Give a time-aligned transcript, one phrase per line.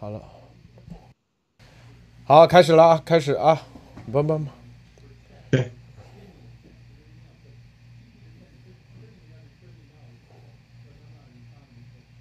[0.00, 0.22] 好了，
[2.24, 3.66] 好，开始了啊，开始啊，
[4.10, 4.50] 帮帮忙，
[5.50, 5.70] 对，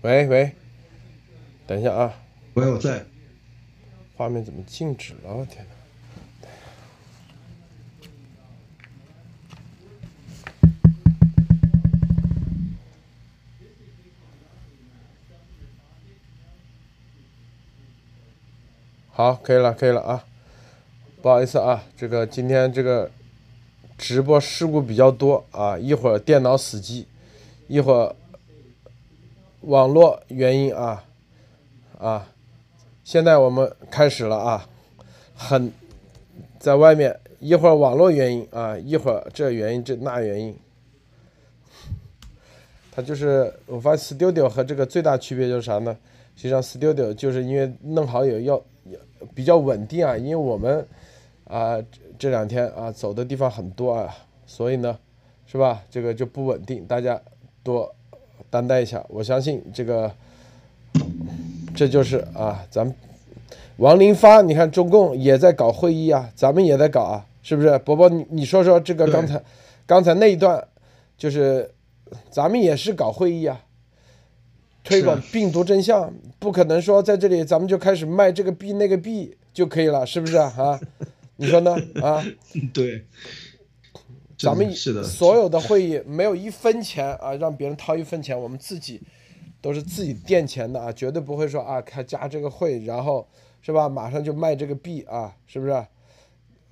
[0.02, 0.52] 喂喂，
[1.66, 2.14] 等一下啊，
[2.56, 3.06] 喂，我在。
[4.18, 5.34] 画面怎么静止了？
[5.34, 5.79] 我天哪！
[19.20, 20.24] 好，可以了，可以了啊！
[21.22, 23.12] 不好意思啊，这个今天这个
[23.98, 27.06] 直播事故比较多啊，一会儿电脑死机，
[27.68, 28.16] 一会儿
[29.60, 31.04] 网络原因啊
[31.98, 32.30] 啊！
[33.04, 34.70] 现在我们开始了啊，
[35.36, 35.70] 很
[36.58, 40.58] 在外面，一会儿网络原因啊，一会儿这原因这那原因，
[42.90, 45.98] 它就是我发现 Studio 和这个最大区别就是啥呢？
[46.38, 48.64] 实际上 Studio 就是因为弄好也要。
[49.34, 50.86] 比较稳定啊，因为我们
[51.46, 51.78] 啊
[52.18, 54.98] 这两天啊走的地方很多啊，所以呢，
[55.46, 55.84] 是吧？
[55.90, 57.20] 这个就不稳定，大家
[57.64, 57.94] 多
[58.50, 59.04] 担待一下。
[59.10, 60.12] 我相信这个，
[61.76, 62.96] 这就是啊，咱们
[63.78, 67.78] 王林发，你看中共也在搞会议啊，咱们也在搞啊，是不是？
[67.80, 69.42] 伯伯，你你说说这个刚才
[69.86, 70.68] 刚才那一段，
[71.18, 71.72] 就是
[72.30, 73.62] 咱们也是搞会议啊。
[74.90, 80.80] 推广病毒真相，不可能说在这里咱们就开始卖这个币那个币就可以了，是不是啊？
[81.36, 81.76] 你说呢？
[82.02, 82.26] 啊？
[82.74, 83.06] 对，
[84.38, 89.00] 咱们是的，所有的会议没有一分钱啊，让别人掏一分钱，我们自己
[89.62, 93.28] 都是自己垫钱的啊，绝对不会说啊开加这个会，然后
[93.62, 93.88] 是吧？
[93.88, 95.86] 马上就卖这个币啊，是不是？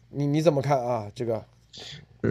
[0.09, 1.11] 你你怎么看啊？
[1.13, 1.45] 这个？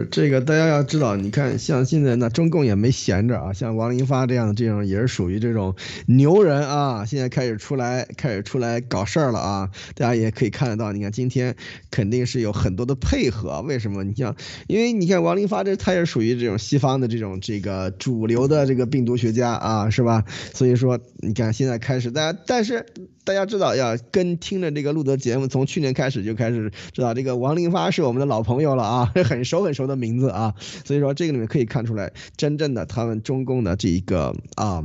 [0.05, 11.55] 这个大家要知道，你看，像现在那中共也没闲着啊，像王林发这样的这种也是属于这种牛人啊，现在开始出来开始出来搞事儿了啊，大家也可以看得到，你看今天
[11.91, 14.03] 肯定是有很多的配合，为什么？
[14.03, 14.35] 你像，
[14.67, 20.23] 因为你看王林发这他也属于这种西方的这种这个主流的这个病毒学家啊，是吧？
[20.53, 22.85] 所以说，你看现在开始，大家但是。
[23.27, 30.53] 大家知道要跟听着这个路德节目，从去年开始就开始知道这个王林发是我们的老朋友了啊， 很熟很熟的名字啊，
[30.85, 34.83] 所以说这个里面可以看出来，真正的他们中共的这一个啊。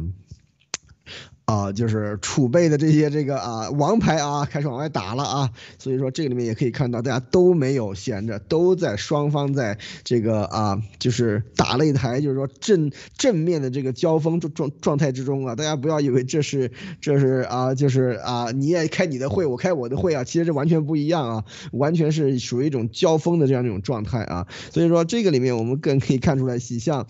[1.44, 16.70] 啊，就是储备的这些这个啊王牌啊，开始往外打了啊，所以说这个里面也可以看到，大家都没有闲着，都在双方在这个啊，就是打擂台，就是说正正面的这个交锋状状态之中啊，大家不要以为这是
[17.00, 27.06] 这是啊，就是啊，你也开你的会，我开我的会啊，其实这完全不一样啊，完全是属于一种交锋的这样一种状态啊，所以说这个里面我们更可以看出来，喜像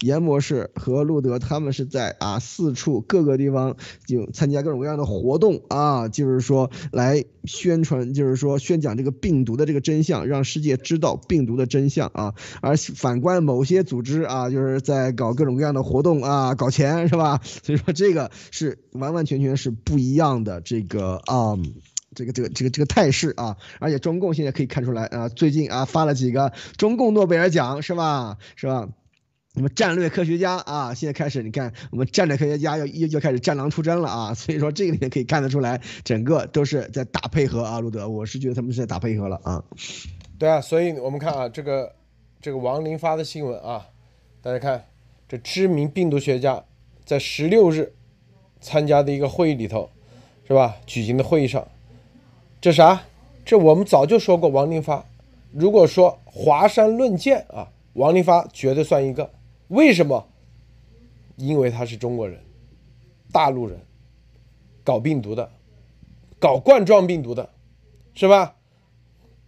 [0.00, 3.75] 严博士和路德他们是在啊四处各个地方。
[4.06, 12.34] 就参加各种各样的活动啊，就是说来宣传，就是说宣讲这个病毒的这个真相，让世界知道病毒的真相啊。
[12.60, 17.40] 而反观某些组织啊，就是在搞各种各样的活动啊，搞钱是吧？
[17.42, 21.56] 所以说这个是完完全全是不一样的这个啊，
[22.14, 23.56] 这个这个这个这个态势啊。
[23.78, 28.38] 而且中共现在可以看出来啊，最近啊发了几个中共诺贝尔奖是吧？
[28.56, 28.88] 是吧？
[29.58, 39.64] 那么战略科学家啊，现在开始，你看我们战略科学家要要要开始战狼出征了啊，所以说这个里面可以看得出来，整个都是在打配合啊，路德，我是觉得他们是在打配合了啊。
[40.38, 41.90] 对啊，所以我们看啊，这个
[42.38, 43.86] 这个王林发的新闻啊，
[44.42, 44.84] 大家看，
[45.26, 46.62] 这知名病毒学家
[47.06, 47.94] 在十六日
[48.60, 49.88] 参加的一个会议里头，
[50.46, 50.76] 是吧？
[50.84, 51.66] 举行的会议上，
[52.60, 53.04] 这啥？
[53.42, 55.06] 这我们早就说过，王林发，
[55.50, 59.30] 如果说华山论剑啊，王林发绝对算一个。
[59.68, 60.28] 为什么？
[61.36, 62.42] 因为他是中国人，
[63.32, 63.78] 大陆人，
[64.84, 65.50] 搞病毒的，
[66.38, 67.52] 搞冠状病毒的，
[68.14, 68.56] 是吧？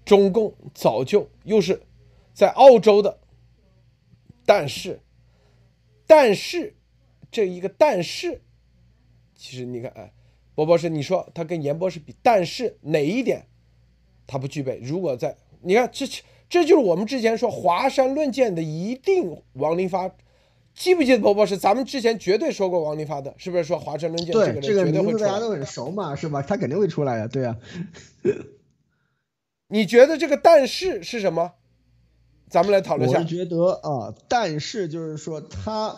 [0.04, 1.82] 中共早就又是
[2.34, 3.18] 在澳洲的，
[4.44, 5.00] 但是，
[6.06, 6.74] 但是
[7.30, 8.42] 这一个但是，
[9.34, 10.12] 其实你看，哎，
[10.54, 13.46] 博博士，你说他跟严博士比，但是哪一点
[14.26, 14.78] 他不具备？
[14.82, 16.06] 如果在，你看这。
[16.48, 20.10] 这就是我们之前说华山论剑的一定王林发，
[20.74, 26.40] 记不记得伯伯是咱们之前绝对说过王林发的，是不是说华山论剑这个这个名字大家都很熟嘛，是吧？
[26.40, 27.56] 他肯定会出来呀，对呀。
[29.70, 31.52] 你觉得这个但是是什么？
[32.48, 33.18] 咱们来讨论一下。
[33.18, 35.94] 我觉得啊，但是就是说他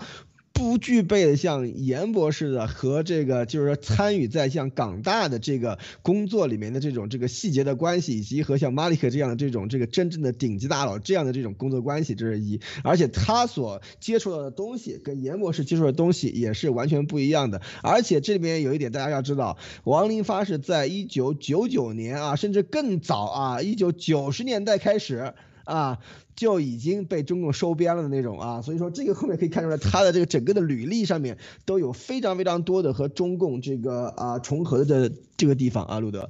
[0.60, 12.60] 不具备像严博士的和这个就是说参与在像港大的这个工作里面的这种这个细节的关系，以及和像马里克这样的这种这个真正的顶级大佬这样的这种工作关系，这是一。
[12.84, 17.62] 而且他所接触到的东西跟严博士接触的东西也是完全不一样的。
[17.82, 25.32] 而且这里面有一点大家要知道，王林发是在一九九九年啊，甚至更早啊，一九九十年代开始。
[25.70, 25.98] 啊，
[26.34, 36.28] 就已经被中共收编了的那种啊，所以说这个后面可以看出来，他的这个整个的履历上面都有非常非常多的和中共这个啊重合的这个地方啊，路德。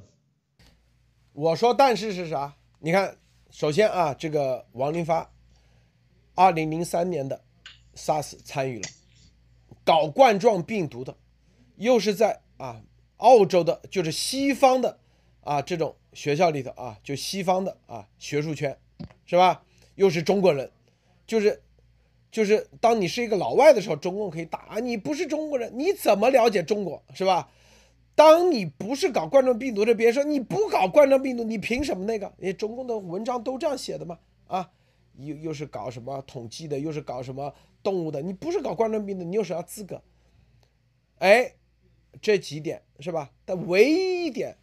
[1.33, 2.53] 我说，但是是啥？
[2.79, 3.17] 你看，
[3.49, 5.31] 首先啊，这个王林发，
[6.35, 7.41] 二零零三年的
[7.95, 8.89] SARS 参与了，
[9.83, 11.17] 搞冠状病毒的，
[11.77, 12.83] 又是在啊
[13.17, 14.99] 澳洲的，就是西方的
[15.39, 18.77] 啊这种学校里头啊，就西方的啊学术圈。
[19.25, 19.63] 是吧？
[19.95, 20.71] 又是中国人，
[21.27, 21.61] 就是，
[22.31, 27.03] 就是当你是一个老外的时候，中共可以打你；不是中国人，你怎么了解中国？
[27.13, 27.49] 是吧？
[28.15, 32.31] 当你不是搞冠状病毒的，别人说你不搞冠状病毒，你凭什么那个？
[32.37, 34.19] 因为中共的文章都这样写的嘛。
[34.47, 34.69] 啊，
[35.17, 40.01] 又又是搞什么统计的，又是搞什么动物的，你不是搞冠状病毒，你有啥资格？
[41.19, 41.53] 哎，
[42.21, 43.31] 这几点是吧？
[43.45, 44.57] 但唯一一点，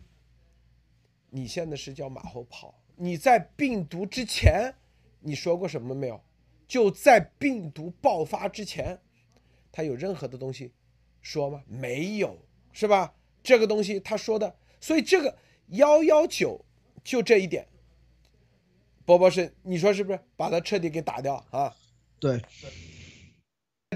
[1.31, 2.75] 你现在是叫马后炮。
[3.01, 4.75] 你在病毒之前，
[5.21, 6.21] 你说过什么没有？
[6.67, 9.01] 就在病毒爆发之前，
[9.71, 10.73] 他有任何的东西
[11.23, 11.63] 说吗？
[11.67, 12.37] 没有，
[12.73, 13.15] 是吧？
[13.43, 16.65] 这个东西他说的，所以这个幺幺九
[17.05, 17.67] 就这一点，
[19.07, 20.21] 波波是你说是不是？
[20.37, 21.75] 把它彻底给打掉啊？
[22.19, 22.43] 对，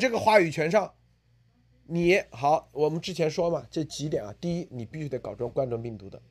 [0.00, 0.94] 这个话语权上，
[1.86, 6.22] 你好，我们之前说嘛，这几点啊，第一，你必须得搞这种冠状病毒的，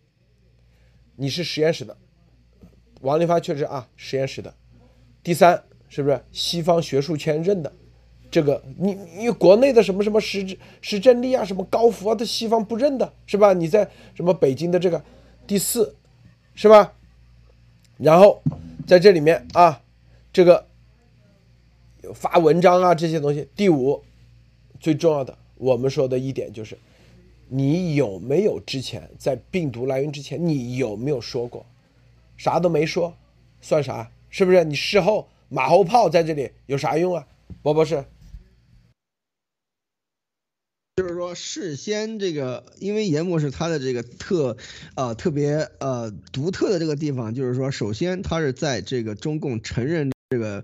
[1.17, 1.95] 你是实验室的。
[3.01, 4.53] 王立发确实啊，实验室的。
[5.23, 7.71] 第三，是不是西方学术圈认的？
[8.31, 13.51] 这个你你国内的什么什么石石正丽啊，什么高福啊，他西方不认的，是吧？
[13.51, 15.03] 你在什么北京的这个
[15.45, 15.95] 第四，
[16.55, 16.93] 是吧？
[17.97, 18.41] 然后
[18.87, 19.83] 在这里面啊，
[20.31, 20.65] 这个
[22.13, 23.49] 发文章啊这些东西。
[23.53, 24.01] 第五，
[24.79, 26.77] 最重要的，我们说的一点就是，
[27.49, 31.65] 你有没有之前在病毒来源之前，你有没有说过？
[32.41, 33.15] 啥都没说，
[33.61, 34.11] 算啥？
[34.31, 34.63] 是不是？
[34.63, 37.27] 你事后马后炮在这里有啥用啊？
[37.61, 38.03] 博博士，
[40.95, 44.57] 就是说事先这个，因为严博士他的这个特，
[44.95, 50.63] 呃，特别呃独特的这个地方，就是说，首先他是在这个中共承认这个。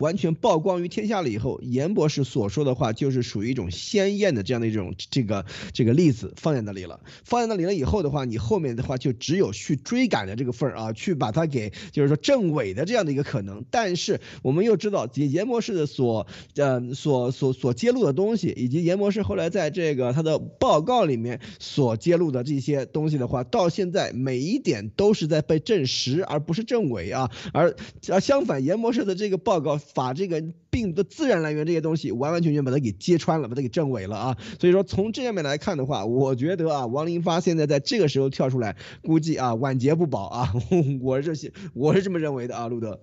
[0.00, 13.62] 完全曝光于天下了以后，严博士所说的话就是属于一种鲜艳的这样的一种这个这个例子放在那里了，放在那里了以后的话，你后面的话就只有去追赶的这个份儿啊，去把它给就是说证伪的这样的一个可能。
[13.70, 16.26] 但是我们又知道严博士的所
[16.56, 27.30] 呃所所所揭露的东西，以及严博士后来在这个他的报告里面所揭露的这些东西的话，到现在每一点都是在被证实，而不是证伪啊。
[27.52, 27.76] 而
[28.08, 29.78] 而相反，严博士的这个报告。
[29.94, 34.36] 把这个病的自然来源这些东西完完全全把它给揭穿了，把它给证伪了啊！
[34.60, 40.52] 所以说从这上面来看的话，我觉得啊，王林发现在在这个时候跳出来，估计啊晚节不保啊！
[41.02, 43.00] 我这些我是这么认为的啊，路德。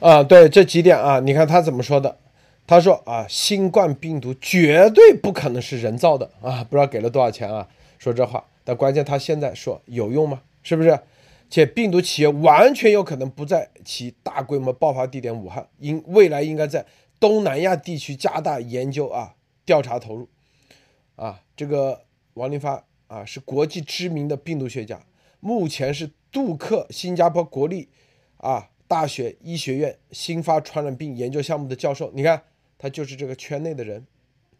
[0.00, 2.18] 啊，对这几点啊，你看他怎么说的？
[2.66, 6.62] 他说啊，新冠病毒绝对不可能是人造的啊！
[6.64, 7.66] 不知道给了多少钱啊？
[7.98, 10.40] 说这话，但关键他现在说有用吗？
[10.62, 10.98] 是不是？
[11.50, 16.86] 且病毒企业完全有可能不在其大规模爆发地点武汉，应未来应该在
[17.18, 19.34] 东南亚地区加大研究啊
[19.66, 20.28] 调查投入，
[21.16, 22.04] 啊，这个
[22.34, 25.04] 王林发啊是国际知名的病毒学家，
[25.40, 27.88] 目前是杜克新加坡国立
[28.36, 32.44] 啊大学医学院新发传染病研究项目的教授，你看
[32.78, 34.06] 他就是这个圈内的人。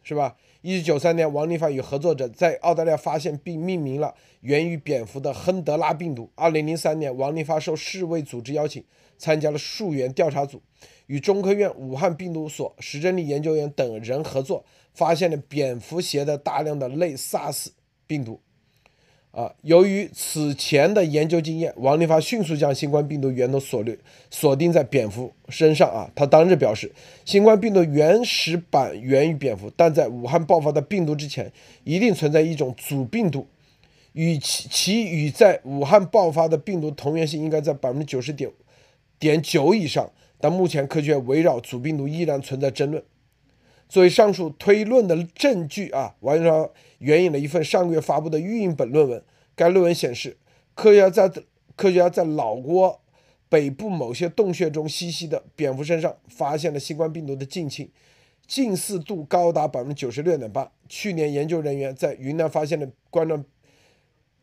[0.02, 0.37] 是吧？
[0.62, 6.30] 一九九三年，王立发与合作者在澳大利亚发现并命名了源于蝙蝠的亨德拉病毒。
[6.35, 8.85] 二零零三年，王立发受世卫组织邀请，
[9.16, 10.61] 参加了溯源调查组，
[11.07, 17.69] 与中科院武汉病毒所石正丽研究员等人合作，发现了蝙蝠携带大量的类 SARS
[18.07, 18.40] 病毒。
[19.33, 23.97] 啊，由于此前的研究经验，王林发迅速将新冠病毒源头锁定
[24.29, 26.11] 锁定在蝙蝠身上啊。
[26.17, 26.91] 他当日表示，
[27.25, 31.53] 新冠病毒原始版源于蝙蝠，但在武汉爆发的病毒之前，
[31.85, 33.47] 一定存在一种主病毒，
[34.15, 38.51] 与其其与在武汉爆发的病毒同源性应该在百分之九十点
[39.21, 40.11] 点九以上。
[40.41, 43.01] 但目前科学围绕主病毒依然存在争论。
[43.90, 49.20] 作为上述推论的证据啊，王林发援引了一份上个月发布的预印本论文。
[49.56, 50.37] 该论文显示，
[50.75, 51.42] 科学家在
[51.75, 53.00] 科学家在老挝
[53.49, 57.90] 北部某些洞穴中栖息的蝙蝠身上发现了新冠病毒的近亲，
[58.47, 60.70] 近似度高达百分之九十六点八。
[60.88, 63.44] 去年，研究人员在云南发现了冠状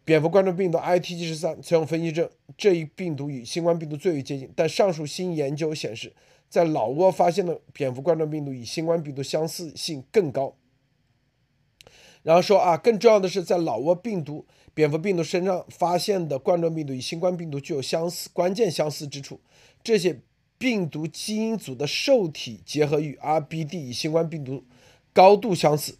[0.04, 4.52] 蝙蝠冠状病毒 ITG 十三，采用分析证，这一病毒与新冠病毒最为接近。
[4.54, 6.12] 但上述新研究显示，
[6.50, 10.56] 在老挝发现的蝙蝠冠状病毒与新冠病毒相似性更高。
[12.24, 14.46] 然后说啊，更重要的是，在老挝病毒。
[14.74, 19.40] 蝙蝠病毒身上发现的冠状病毒与新冠病毒具有相似关键相似之处，
[19.84, 20.20] 这些
[20.60, 24.64] 病毒基因组的受体结合域 RBD 与新冠病毒
[25.12, 25.98] 高度相似。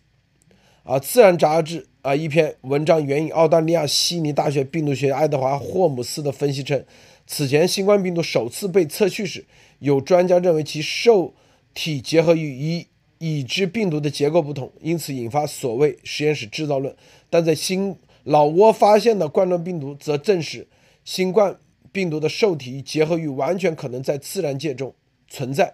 [0.84, 6.86] 啊，《自然》杂志啊一篇文章援引澳大利亚悉尼大学病毒学爱德华霍姆斯的分析称，
[7.26, 9.44] 此前新冠病毒首次被测序时，
[9.80, 11.34] 有专家认为其受
[11.74, 12.88] 体结合域与
[13.20, 16.96] 已知病毒的结构不同，因此引发所谓实验室制造论。
[17.30, 20.68] 但在新老挝发现的冠状病毒则证实，
[21.04, 21.60] 新冠
[21.92, 24.94] 病毒的受体结合域完全可能在自然界中
[25.28, 25.74] 存在。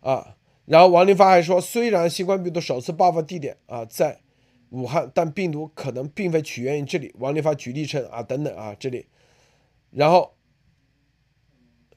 [0.00, 4.20] 啊，然后王林发还说，虽然新冠病毒首次爆发地点啊在
[4.70, 7.12] 武汉，但病毒可能并非起源于这里。
[7.18, 9.06] 王林发举例称啊，等等啊，这里，
[9.90, 10.34] 然后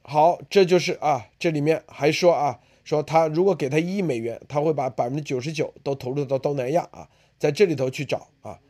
[0.08, 7.08] 好，这就是啊，这里面还说啊，说他如果给他一亿美元，他会把百分之九十九都投入到东南亚啊，
[7.40, 8.60] 在这里头去找啊。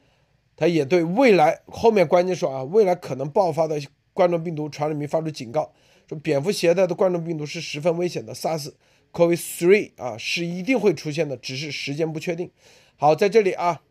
[0.56, 3.78] 他也对未来后面关键说啊，未来可能爆发的
[4.14, 5.70] 冠状病毒传染病发出警告，
[6.08, 12.50] 说蝙蝠携带的冠状病毒是十分危险的，SARS，COVID three 啊是一定会出现的，只是时间不确定。
[12.96, 13.82] 好，在这里啊，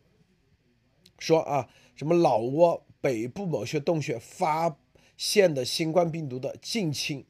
[1.20, 4.76] 说啊，什么老挝北部某些洞穴发
[5.16, 7.24] 现的新冠病毒的近亲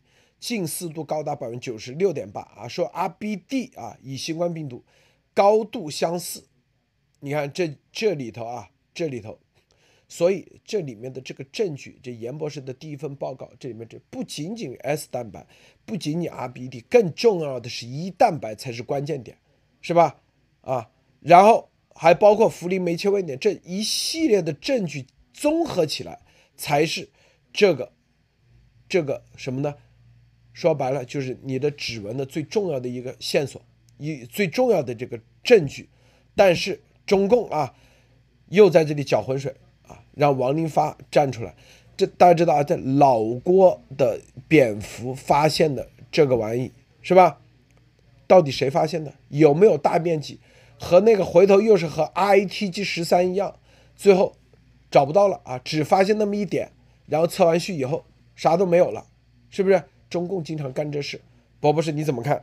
[0.48, 4.84] 近似度高达百分之九十六点八啊，说 RBD 啊与新冠病毒
[5.34, 6.44] 高度相似，
[7.20, 8.70] 你看这这里头啊。
[8.98, 9.38] 这里头，
[10.08, 15.46] 所以这里面的这个证据，这严博士的第一份报告，这里面这不仅仅 S 蛋白，
[15.86, 19.38] 不仅仅 RBD，更重要的是一蛋白才是关键点，
[19.82, 20.22] 是吧？
[20.62, 26.22] 啊，然后还包括福林酶切位点这一系列的证据综合起来，
[26.56, 27.10] 才是
[27.52, 27.92] 这个
[28.88, 29.76] 这个什么呢？
[30.56, 33.62] 说白了就是你的指纹的最重要的一个线索，
[34.00, 35.88] 一最重要的这个证据。
[36.36, 37.76] 但是中共啊。
[38.50, 39.56] 又在这里搅浑水
[39.88, 41.56] 啊，让王林发站出来。
[41.98, 46.72] 这大家知道啊，在老挝的蝙蝠发现的这个玩意
[47.02, 47.42] 是吧？
[48.28, 49.12] 到底谁发现的？
[49.30, 50.40] 有没有大面积？
[50.80, 53.58] 和那个回头又是和 ITG 十三一样，
[53.96, 54.36] 最后
[54.92, 56.72] 找不到了啊，只发现那么一点，
[57.08, 59.08] 然后测完序以后啥都没有了，
[59.50, 59.84] 是不是？
[60.16, 61.20] 中共经常干这事，
[61.60, 62.42] 鲍博士你怎么看？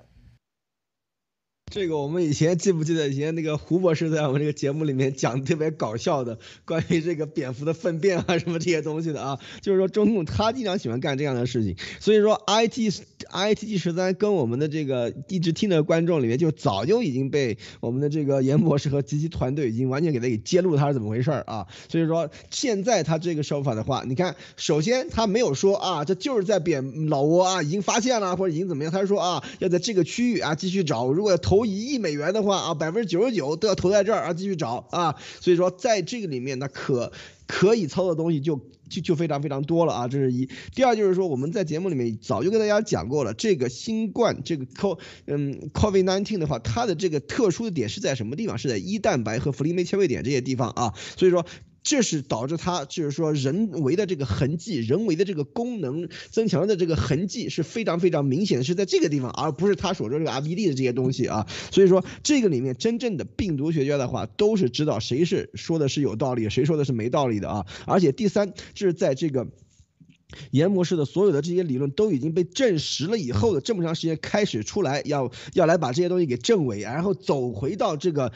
[1.73, 12.93] 这个我们以前记不记得以前那个胡博士在我们这个节目里面讲特别搞笑的关于这个蝙蝠的粪便啊什么这些东西的啊，就是说中共他经常喜欢干这样的事情，所以说 I T
[13.31, 37.13] I T G 十三跟我们的这个一直听的观众里面就早就已经被我们的这个严博士和及其团队已经完全给他给揭露他是怎么回事儿啊，所以说现在他这个说法的话，你看首先他没有说啊这就是在蝙老挝啊已经发现了或者已经怎么样，他是说啊要在这个区域啊继续找，如果要投一亿美元的话啊，百分之九十九都要投在这儿啊，继续找啊，所以说在这个里面，那可
[37.47, 40.49] 可以操作的东西就就就非常非常多了啊，这是一。
[40.75, 48.59] 第二就是说，我们在节目里面早就跟大家讲过了，这个新冠这个 co 嗯 COVID nineteen 的话，它的这个特殊的点是在什么地方？
[48.59, 51.47] 是在一蛋白和弗林酶切位点这些地方啊，所以说。
[51.83, 61.47] 这是导致它就是说人为的这个痕迹，人为的这个功能增强的这个痕迹是非常非常明显的，是在这个地方，而不是他所说这个 RBD 的这些东西啊。
[61.73, 67.67] 所以说这个里面真正的病毒学家的话，都是知道谁是说的是有道理，谁说的是没道理的啊。
[67.85, 69.49] 而且第三，这是在这个
[70.53, 78.33] 研磨式的所有的这些理论都已经被证实了以后的这么长时间开始出来，要要来把这些东西给证伪，然后走回到这个。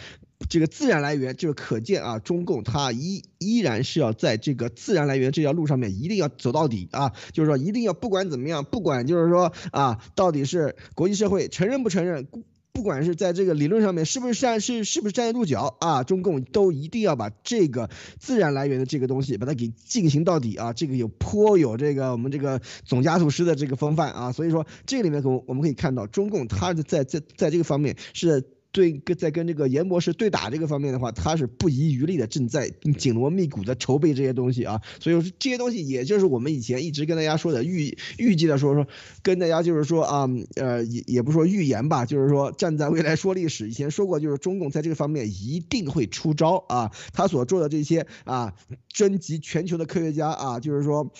[0.48, 12.26] 这个自然来源就是可见啊，中共它依依然是要在这个自然来源这条路上面一定要走到底啊，就是说一定要不管怎么样，不管就是说啊，到底是国际社会承认不承认。
[12.72, 17.88] 不管是在这个理论上面是不是站是是不是站得住脚啊，中共都一定要把这个
[18.20, 28.44] 自然来源的这个东西把它给进行到底啊，这个有颇有这个我们这个总加速师的这个风范啊，所以说这里面我我们可以看到中共它在在在这个方面是。
[28.76, 32.68] 对，跟在跟这个严博士对打这个方面的话，他是不遗余力的，正在
[32.98, 34.82] 紧锣密鼓的筹备这些东西啊。
[35.00, 38.86] 所以说这些东西，也就是我们以前一直跟大家说的预预计的说说，
[39.22, 43.70] 跟大家就是说啊，呃，也也不说预言吧，就是说站在未来说历史。
[43.70, 46.92] 以前说过，就是中共在这个方面一定会出招啊。
[47.14, 48.52] 他所做的这些啊，
[48.90, 51.10] 征集全球的科学家啊，就是说。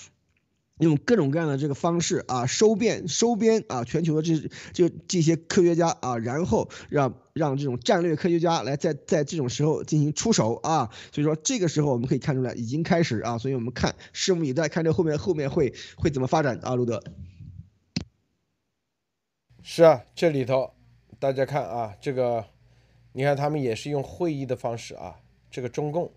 [0.79, 4.37] 用各种各样的这个方式啊，收编收编啊，全球的这
[4.75, 17.03] 就这些科学家啊，然后让让这种战略科学家来在在这种时候进行出手啊，所以说这个时候我们可以看出来已经开始啊，所以我们看拭目以待，看这后面后面会会怎么发展啊，路德。
[19.63, 20.73] 是啊，这里头
[21.19, 22.43] 大家看啊，这个
[23.13, 25.17] 你看他们也是用会议的方式啊，
[25.51, 26.11] 这个中共。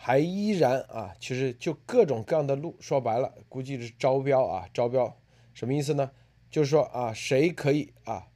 [0.00, 5.16] 还依然啊，其实就各种各样的路，说白了，估计是招标啊，招标
[5.54, 6.10] 什么意思呢？
[6.50, 8.28] 就是说啊，谁可以啊，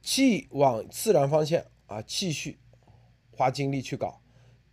[0.00, 2.58] 既往自然方向啊继续
[3.30, 4.20] 花精力去搞。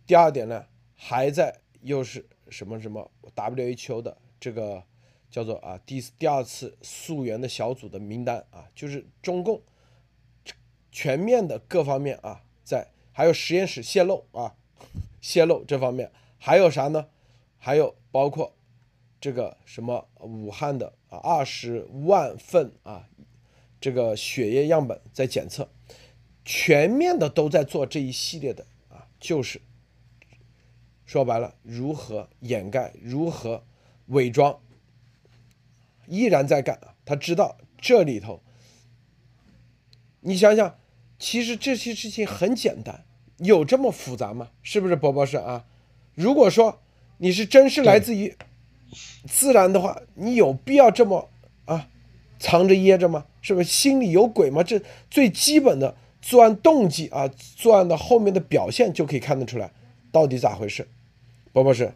[0.06, 4.84] 第二点呢，还在又是什么什么 WHO 的这个
[5.30, 9.62] 叫做啊第第二次溯源的小组的名单啊，就是中共
[10.90, 14.54] 全面的各方面啊，在还有实验室泄露啊。
[15.22, 17.08] 泄露这方面还有啥呢？
[17.58, 18.54] 还有包括
[19.20, 23.08] 这个什么武汉的啊二十万份啊
[23.86, 25.70] 这个血液样本在检测，
[26.44, 29.60] 全面的都在做这一系列的啊，就是
[31.04, 33.62] 说白了如何掩盖、如何
[34.06, 34.58] 伪装，
[36.08, 36.96] 依然在干啊。
[37.04, 38.42] 他知道这里头，
[40.22, 40.76] 你想想，
[41.20, 43.04] 其实这些事情很简单。
[43.36, 44.50] 有这么复杂吗？
[44.64, 45.64] 是不是博博士啊？
[46.16, 46.82] 如果说
[47.18, 48.36] 你是真是来自于
[49.28, 51.30] 自然的话，你有必要这么
[51.66, 51.88] 啊
[52.38, 53.24] 藏着掖着吗？
[53.40, 54.62] 是不是心里有鬼吗？
[54.62, 59.72] 这最基本的作案动机啊，作案的后面的表现就可以看得出来，
[60.10, 60.86] 到底咋回事？
[61.52, 61.92] 博博士，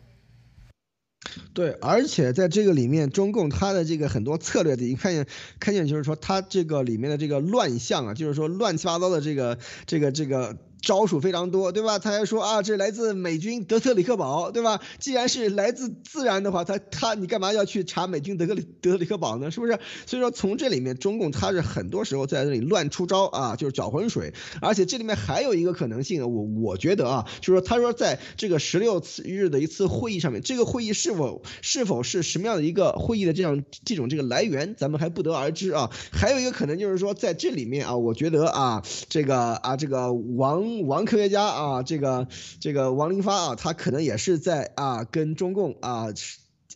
[1.52, 5.26] 对，而且在这个里面，中共他的这个很多策略，你看见
[5.58, 10.56] 看见就是说，他这个里面的这个乱象啊，就是说乱七八糟的这个这个这个。
[10.82, 11.98] 招数非常多，对吧？
[11.98, 14.80] 他还说啊，这来自美军德特里克堡，对吧？
[14.98, 19.50] 既然是来自自然的话，他他你干嘛要去查美军德克里德特里克堡呢？
[19.50, 19.78] 是不是？
[20.06, 24.32] 所以说从这里面，中共他是很多时候在这里乱出招啊，就是搅浑水。
[24.62, 35.90] 而且这里面还有一个可能性，我我觉得啊，就是说他说在这个十六次日的一次会议上面，这个会议是否是否是什么样的一个会议的这样这种这个来源，咱们还不得而知啊。
[36.10, 40.69] 还有一个可能就是说在这里面啊，我觉得啊，这个啊这个王。
[40.86, 42.26] 王科学家啊，这个
[42.60, 46.06] 这个王林发啊，他可能也是在啊跟中共啊。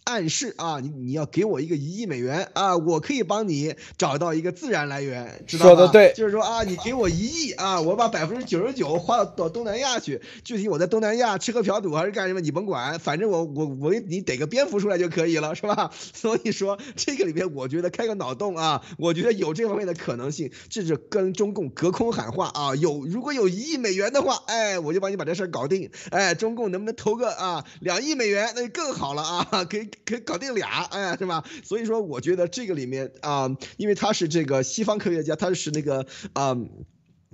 [0.05, 5.75] 暗示啊，你你要给我一个一亿美元啊，我可以帮你找到一个自然来源，知道吗？
[5.75, 15.90] 说的对，就是说啊，你给我一亿啊，我把百分之九十九花到到东南亚去，具体我在东南亚吃喝嫖赌还是干什么，你甭管，反正我我我给你逮个蝙蝠出来就可以了，是吧？
[16.12, 29.88] 所以说这个里面，我觉得开个脑洞啊，我觉得有这方面的可能性，这是跟中共隔空喊话啊，有如果有一亿美元的话，哎，我就帮你把这事儿搞定，哎，中共能不能投个啊两亿美元，那就更好了啊，可以。
[30.05, 31.45] 可以搞定俩，哎，是吧？
[31.65, 36.57] 所以说，我觉得这个里面啊，因为他是这个西方科学家，他是那个啊。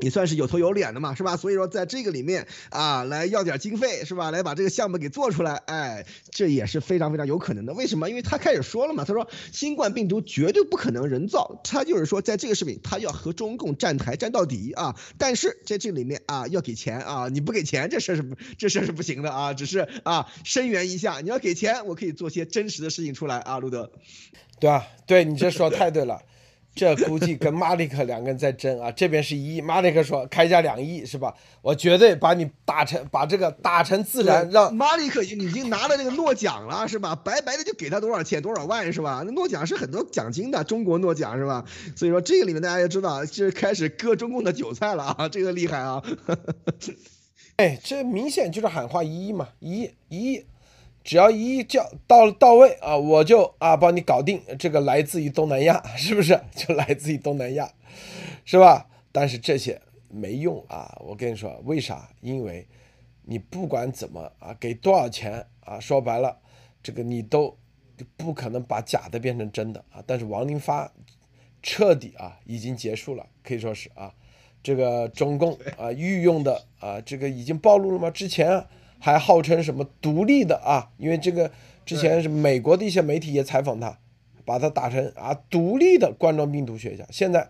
[0.01, 1.37] 你算是有头有脸的嘛，是吧？
[1.37, 4.31] 所以说在这个里面啊，来要点经费，是吧？
[4.31, 7.73] 来把这个项目给做出来，哎，这也是非常非常有可能的。
[7.75, 8.09] 为什么？
[8.09, 14.97] 因为他开始说了嘛，他说新冠病毒绝对不可能人造，他就是说在这个视频他要和中共站台站到底啊。
[15.19, 19.55] 但是在这里面啊，要给钱啊，你不给钱这事是不这事是不行的啊。
[19.55, 23.91] 只是啊，声援一下，你要给钱，我可以做些真实的事情出来啊，路德。
[24.59, 26.23] 对啊，对你这说太对了。
[26.75, 31.35] 这估计跟马里克两个人在争啊，这边是一亿，马里克说开价两亿是吧？
[31.63, 37.15] 我绝对把你打成把这个打成自然，让马里克已经拿了那个诺奖了是吧？
[37.17, 39.23] 白白的就给他多少钱多少万是吧？
[39.27, 41.65] 那诺奖是很多奖金的，中国诺奖是吧？
[41.97, 46.03] 所以说这个里面大家也知道，就是开始割中共的韭菜了啊，这个厉害啊！
[47.57, 50.45] 哎，这明显就是喊话一亿嘛，一亿一亿。
[51.03, 54.43] 只要一叫到到位啊，我就啊帮你搞定。
[54.59, 56.41] 这个来自于东南亚， 是不是？
[56.55, 57.73] 就来自于东南亚，
[58.45, 58.89] 是吧？
[59.13, 60.97] 但是这些没用啊！
[61.05, 62.09] 我跟你说，为啥？
[62.21, 62.67] 因为
[63.25, 66.39] 你不管怎么啊，给多少钱啊，说白了，
[66.83, 67.57] 这个你都
[68.17, 70.03] 不可能把假的变成真的啊。
[70.07, 70.93] 但是王林发
[71.63, 74.13] 彻底啊，已经结束了，可以说是啊，
[74.63, 78.11] 这个中共啊御用的啊，这个已经暴露了吗？
[78.11, 78.65] 之前
[79.01, 81.51] 还号称什么独立的啊，因为这个
[81.85, 83.99] 之前是美国的一些媒体也采访他，
[84.45, 87.05] 把他打成啊独立的冠状病毒学家。
[87.11, 87.49] 现在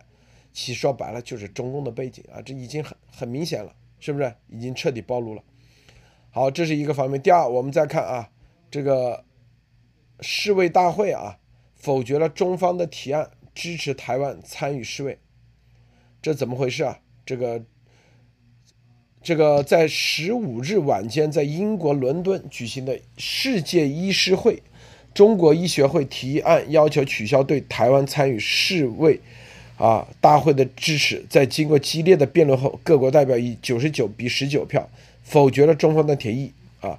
[0.53, 4.33] 其实说白了就是中共的背景啊，这已经很很明显了，是不是？
[4.49, 5.43] 已经彻底暴露了。
[6.31, 7.21] 好，这是一个方面。
[7.21, 8.31] 第二，我们再看啊，
[8.71, 9.25] 这个
[10.21, 11.39] 世卫大会啊，
[11.75, 15.19] 否决了中方的提案，支持台湾参与世卫。
[16.23, 17.01] 这怎么回事啊？
[17.27, 17.65] 这个
[19.23, 24.63] 这个在十五日晚间，在英国伦敦举行的世界医师会，
[25.13, 29.21] 中国医学会提案要求取消对台湾参与世卫
[29.77, 31.25] 啊大会的支持。
[31.29, 34.89] 在经过激烈的辩论后，各国代表以九十九比十九票。
[35.23, 36.99] 否决了中方的提议啊，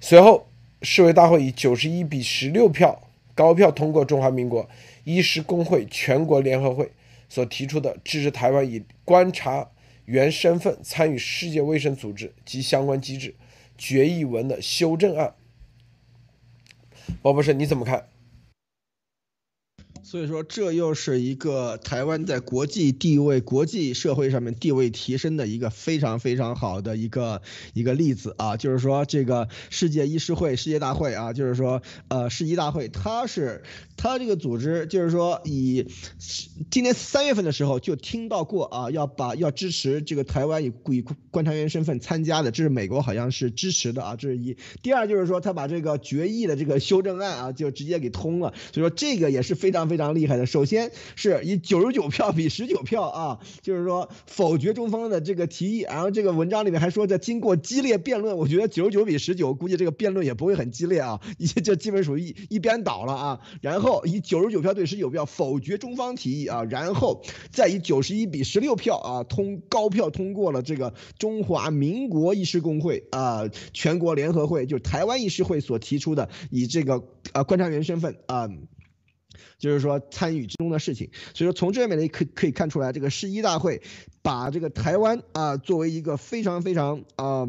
[0.00, 0.46] 随后
[0.82, 2.96] 世卫大会以九十一比十六票
[3.34, 4.68] 高票通过中华民国
[5.02, 6.88] 医师工会全国联合会
[7.28, 9.66] 所提出的支持台湾以观察
[10.04, 13.34] 原身份参与世界卫生组织及相关机制
[13.78, 15.34] 决议文的修正案。
[17.20, 18.08] 包博士，你怎么看？
[20.12, 27.40] 所以说，这又是一个台湾在国际地位、国际社会上面地位提升的一个非常非常好的一个
[27.72, 28.58] 一个例子啊！
[28.58, 33.62] 就是说，这个世界医师会、世界大会啊，就是说，呃，世医大会，它是
[33.96, 35.86] 它这个组织，就是说，以
[36.70, 44.58] 今年三月份的时候就听到过啊，要把要支持这个台湾以以观察员身份参加的，这是美国好像是支持的啊，这是一。
[44.82, 50.01] 第二就是说，他把这个决议的这个修正案啊，就直接给通了，所以说这个也是非常非常。
[50.02, 55.82] 非常厉害的，首先是以九十九票比十九票啊，就是说否决中方的这个提议。
[55.82, 63.40] 然后这个文章里面还说，在经过激烈辩论，我觉得九十九比十九，估计这个辩论也不会很激烈啊， 一这基本属于一一边倒了啊。
[63.60, 78.48] 然后以九十九票对十九票否决中方提议啊，然后再以九十一比十六票啊通高票通过了这个中华民国医师工会啊全国联合会，就台湾医师会所提出的以这个啊观察员身份啊。
[79.58, 83.82] 就是说参与之中的事情，所以说从这面呢可可以看出来，这个世一大会
[84.22, 87.48] 把这个台湾啊作为一个非常非常啊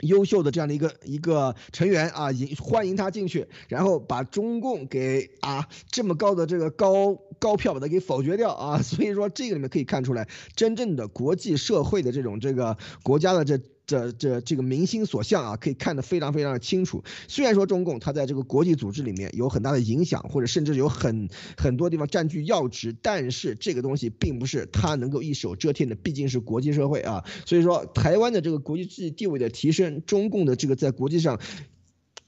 [0.00, 13.60] 优秀的这样的一个一个成员啊，迎欢迎他进去，然后把中共给啊这么高的这个高高票把它给否决掉啊，所以说这个里面可以看出来，真正的国际社会的这种这个国家的这。
[13.92, 17.04] 这这这个民心所向啊，可以看得非常非常的清楚。
[17.28, 21.28] 虽然说中共它在这个国际组织里面有很大的影响，或者甚至有很
[21.58, 27.22] 很多地方占据要职，但是这个东西并不是它能够一手遮天的，毕竟是国际社会啊。
[27.44, 31.38] 所以说，台湾的这个国际地位的提升，中共的这个在国际上，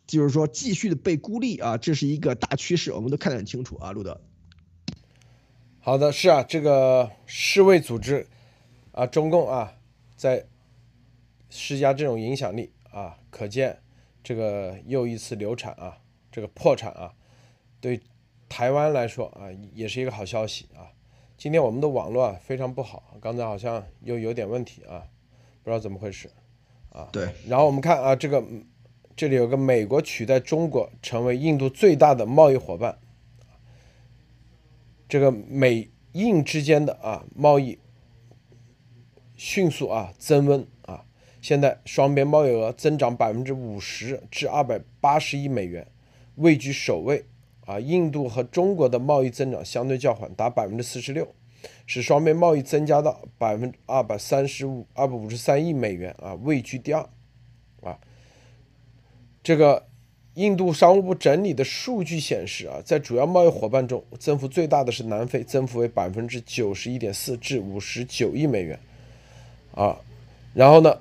[0.07, 4.21] 就是说继续的被孤立啊，这是一个大趋势，我们都看得很清楚啊，路德。
[5.81, 8.27] 好的，是啊，这个世卫组织
[8.93, 9.73] 啊，中共啊，
[10.19, 10.45] 在。
[11.51, 13.79] 施加这种影响力啊，可见
[14.23, 15.99] 这个又一次流产啊，
[16.33, 17.15] 这个破产啊，
[17.81, 18.01] 对
[18.49, 20.91] 台湾来说啊，也是一个好消息啊。
[21.37, 25.07] 今天我们的网络啊非常不好，刚才好像又有点问题啊，
[25.63, 26.31] 不知道怎么回事
[26.91, 27.09] 啊。
[27.13, 27.29] 对。
[27.47, 28.43] 然后我们看啊，这个
[29.17, 32.99] 这里有个美国取代中国成为印度最大的贸易伙伴，
[35.09, 37.79] 这个美印之间的啊贸易
[39.35, 40.67] 迅速啊增温。
[41.45, 45.87] 现在双边贸易额增长百分之五十至二百八十亿美元，
[46.37, 47.23] 位居首位。
[47.67, 51.29] 啊，印度和中国的贸易增长相对较缓，达百分之四十六，
[51.85, 57.07] 使双边贸易增加到百分之二百三十五二百五十三亿美元，啊，位居第二。
[57.83, 57.99] 啊，
[59.43, 59.87] 这个
[60.37, 68.79] 印度商务部整理的数据显示，啊，在主要贸易伙伴中，增幅最大的是南非，增幅为百分之九十一点四至五十九亿美元。
[69.75, 70.01] 啊，
[70.55, 71.01] 然后呢？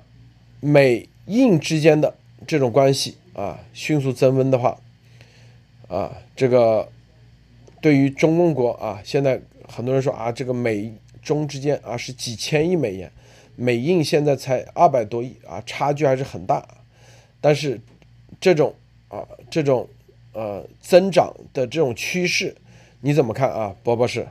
[0.64, 4.78] 美印之间的这种关系啊，迅速增温的话，
[5.88, 6.88] 啊，这个
[7.82, 10.90] 对于中共国啊，现在很多人说啊，这个美
[11.22, 13.12] 中之间啊是几千亿美元，
[13.56, 16.66] 美印现在才二百多亿啊，差距还是很大。
[17.42, 17.78] 但是
[18.40, 18.74] 这种
[19.08, 19.86] 啊，这种
[20.32, 22.56] 呃增长的这种趋势，
[23.02, 24.26] 你怎么看啊，波博士？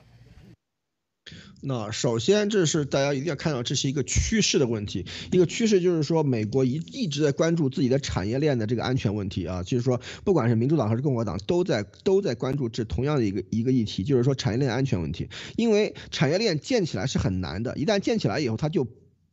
[1.65, 5.05] 那首先，这是大家一定要看到，这是一个趋势的问题。
[5.31, 15.29] 一个趋势就是说，美国一一直在关注自己的产业链的这个安全问题啊，就是说，不管是民主党还是共和党，都在都在关注这同样的一个一个议题，就是说产业链安全问题。
[15.55, 18.85] 因为产业链建起来是很难的，一旦建起来以后，它就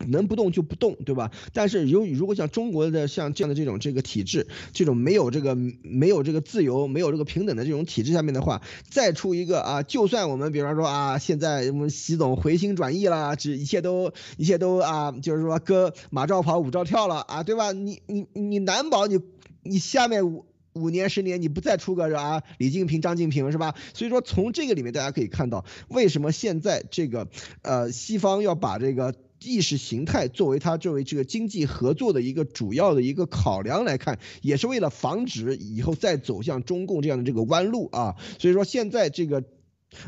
[0.06, 1.30] 能不动就不动，对吧？
[1.52, 17.72] 但是由于如果像中国的像这样的这种这个体制，这种没有这个没有这个自由、没有这个平等的这种体制下面的话，再出一个啊，就算我们比方说啊，现在我们习总回心转意了，这一切都一切都啊，就是说哥马照跑，舞照跳了啊，对吧？
[17.72, 19.20] 你你你难保你
[19.62, 20.46] 你下面五。
[20.72, 23.74] 五年十年你不再出个啊李静平张静平是吧？
[23.92, 27.26] 所以说从这个里面大家可以看到，为什么现在这个
[27.62, 38.16] 呃西方要把这个意识形态作为它作为这个经济合作的一个主要的一个考量来看，也是为了防止以后再走向中共这样的这个弯路啊。
[38.38, 39.42] 所以说现在这个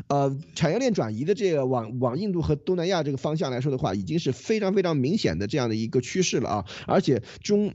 [0.07, 7.73] 呃产业链转移的这个往往印度和东南亚这个方向来说的话，已经是非常非常明显的这样的一个趋势了啊，而且中。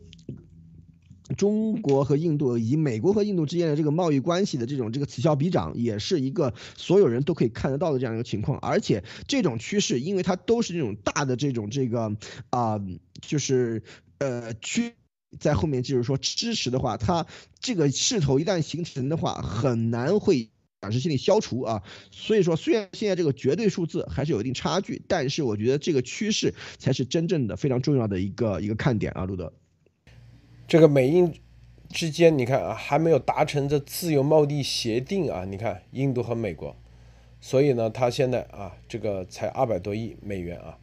[1.37, 8.59] 中国和印度以及美国和印度之间的这个贸易关系的这种这个此消彼长，也是一个所有人都可以看得到的这样一个情况。
[8.61, 12.17] 而且这种趋势，因为它都是这种大的这种这个
[12.51, 12.81] 啊，
[13.21, 13.83] 就是
[14.19, 14.95] 呃趋
[15.39, 17.27] 在后面，就是说支持的话，它
[17.61, 20.49] 这个势头一旦形成的话，很难会
[20.81, 21.83] 暂时期内消除啊。
[22.11, 29.53] 所以说，虽然现在这个绝对数字还是有一定差距，但是我觉得这个趋势才是真正的非常重要的一个一个看点啊，路德。
[30.69, 31.33] 这个美印
[31.89, 35.47] 之间，你看啊，还没有达成这自由贸易协定啊。
[35.47, 36.77] 你看印度和美国，
[37.41, 40.79] 所以呢，它现在啊，这个才二百多亿美元啊。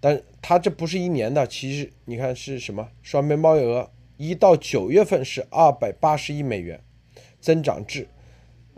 [0.00, 2.88] 但它这不是一年的，其实你看是什么？
[3.02, 6.82] 双边贸易额一到九月份是二百八十亿美元，
[7.38, 8.08] 增长至，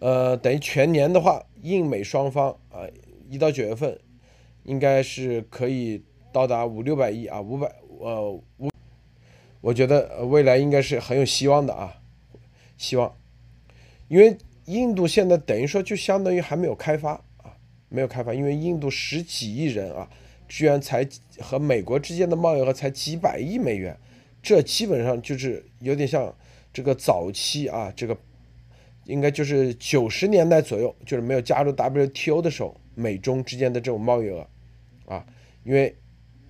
[0.01, 2.83] 呃，等于全年的话，印美双方啊，
[3.31, 3.97] 一到九月份
[4.65, 8.74] 应该是可以到达五六百亿啊，五百呃五。
[9.65, 11.97] 我觉得未来应该是很有希望的啊，
[12.77, 13.17] 希望，
[14.09, 17.57] 因为印度现在等于说就相当于还没有开发啊，
[17.89, 20.07] 没有开发，因为印度十几亿人啊，
[20.47, 21.09] 居然才
[21.41, 23.99] 和美国之间的贸易额才几百亿美元，
[24.43, 26.31] 这基本上就是有点像
[26.71, 28.15] 这个早期啊，这个
[29.07, 34.47] 应该就是九十年代左右，就是没有加入 WTO 的时候，美中之间的这种贸易额
[35.07, 35.25] 啊，
[35.65, 35.97] 因为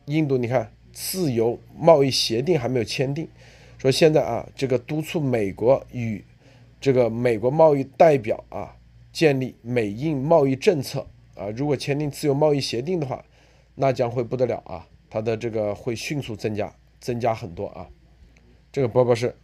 [0.06, 0.68] 印度你看。
[0.94, 3.28] 自由贸易协定还没有签订，
[3.76, 6.24] 说现在啊，这个督促美国与
[6.80, 8.76] 这个美国贸易代表啊
[9.12, 13.24] 建立美印贸易政策啊，如果签订自由贸易协定的话，
[13.74, 17.88] 那将会不得了啊，它的这个会迅速增加，增加很多啊，
[18.72, 19.34] 这个波波是。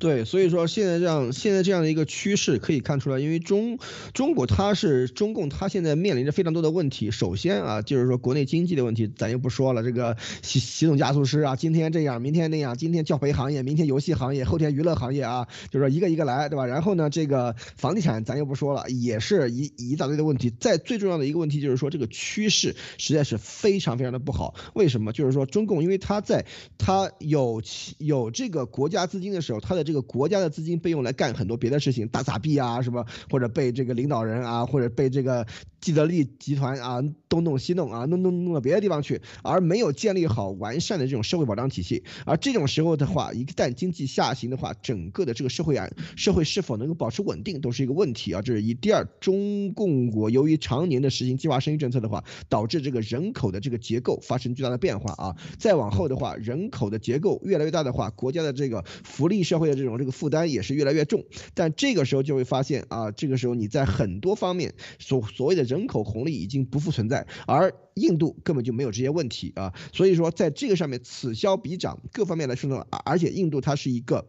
[0.00, 3.78] 对，所以说现在这样，现在这样的一个趋势可以看出来，因为中
[4.14, 7.10] 中国它是中共，它现在面临着非常多的问题。
[7.10, 9.82] 首先啊，就是说国内经济的问题，咱就不说了。
[9.82, 16.64] 这个习习总加速师啊，今天这样，明天那样，今天教培行业，明天游戏行业，后天娱乐行业啊，就是说一个一个来，对吧？
[16.64, 20.50] 然后呢，这个房地产咱就不说了，也是一一大堆的问题。
[20.58, 24.54] 再最重要的一个问题就是说，这个趋势实在是非常非常的不好。
[24.72, 25.12] 为什么？
[25.12, 26.46] 就是说中共，因为它在
[26.78, 27.60] 它有
[27.98, 35.44] 有这个国家资金的时候，它的这个国家的资金被用来干很多别的事情，打撒币啊，什么或者被这个领导人啊，或者被这个
[35.80, 42.04] 既得利益集团啊东弄西弄啊，弄弄弄到别的地方去，而没有建立好完善的这种社会保障体系。
[42.24, 48.42] 而这种时候的话，一旦经济下行的话，整个的这个社会啊，社会是否能够保持稳定，都是一个问题啊。
[48.42, 48.74] 这是一。
[48.74, 55.36] 第二，中共国由于常年的实行计划生育政策的话，导致这个人口的这个结构发生巨大的变化啊。
[55.58, 60.10] 再往后的话，人口的结构越来越大的话，国家的这个福利社会的这种这个。
[60.10, 74.26] 负担也是越来越重，但这个时候就会发现啊，这个时候你在很多方面所所谓的人口红利已经不复存在，而印度根本就没有这些问题啊，所以说在这个上面此消彼长，各方面来说呢，而且印度它是一个。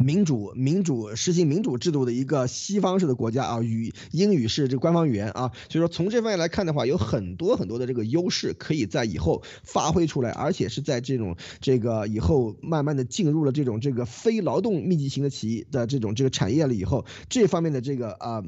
[0.00, 18.44] 民主、民主实行民主制度的一个西方式的国家啊，语英语是这官方语言啊，所以说从这方面来看的话，有很多很多的这个优势可以在以后发挥出来，而且是在这种这个以后慢慢的进入了这种这个非劳动密集型的企业的这种这个产业了以后，这方面的这个啊。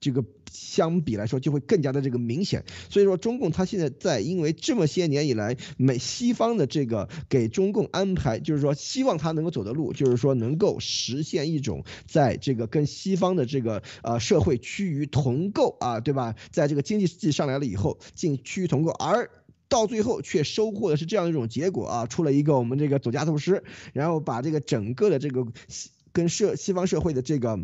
[0.00, 16.34] 这个相比来说就会更加的这个明显，所以说中共他现在在因为这么些年以来美西方的这个给中共安排，就是说希望他能够走的路，就是说能够实现一种在这个跟西方的这个呃社会趋于同构啊，对吧？
[16.50, 19.30] 在这个经济济上来了以后，进趋于同构，而
[19.68, 27.60] 到最后却收获的是这样一种结果啊，出了一个我们这个左加图师，然后把这个整个的这个西跟社西方社会的这个。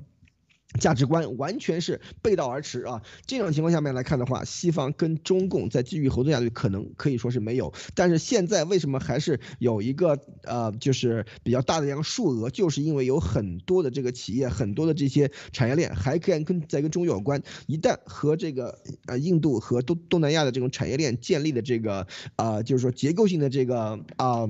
[0.80, 3.02] 价值观完全是背道而驰啊！
[3.26, 7.72] 这种情况下面来看的话，西方跟中共在基于合作下去，可能可以说是没有。
[7.94, 17.42] 但是现在为什么还是有一个呃，就是比较大的一个数额，就是因为有很多的这个企业，很多的这些产业链还跟跟在跟中有关。
[17.66, 24.46] 一旦和这个呃印度和东东南亚的这种产业链建立的这个啊，就是说结构性的这个啊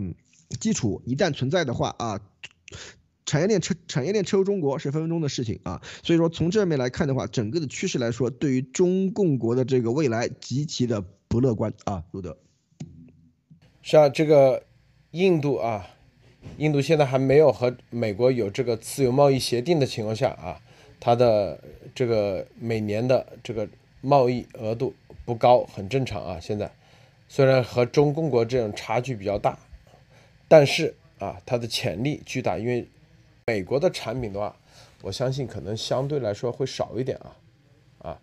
[0.59, 2.21] 基础一旦存在的话啊。
[3.27, 12.39] 产业链车产业链车入中国是分分钟的事情啊，所以说从这面来看的话，整个的趋势来说，对于中共国的这个未来极其的不乐观啊，路德。
[13.83, 14.63] 是啊，这个
[15.11, 15.89] 印度啊，
[16.57, 20.61] 印度现在还没有和美国有这个自由贸易协定的情况下啊，
[21.01, 21.61] 它的
[21.97, 23.69] 这个每年的这个
[24.03, 26.39] 贸易额度不高，很正常啊。
[26.41, 26.71] 现在
[27.27, 29.59] 虽然和中共国这种差距比较大，
[30.47, 32.89] 但是啊，它的潜力巨大，因为。
[33.49, 34.57] 美国的产品的话，
[35.03, 37.37] 我相信可能相对来说会少一点啊，
[37.99, 38.21] 啊，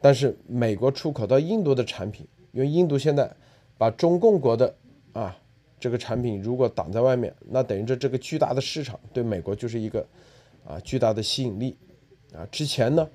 [0.00, 3.30] 但是美国出口到印度的产品，因为印度现在
[3.76, 4.74] 把中共国的
[5.12, 5.36] 啊
[5.78, 10.00] 这个产品如果挡在外面，那等于这这个巨大的市场对美国就是一个
[10.66, 11.76] 啊巨大的吸引力
[12.34, 12.48] 啊。
[12.50, 13.06] 之前呢，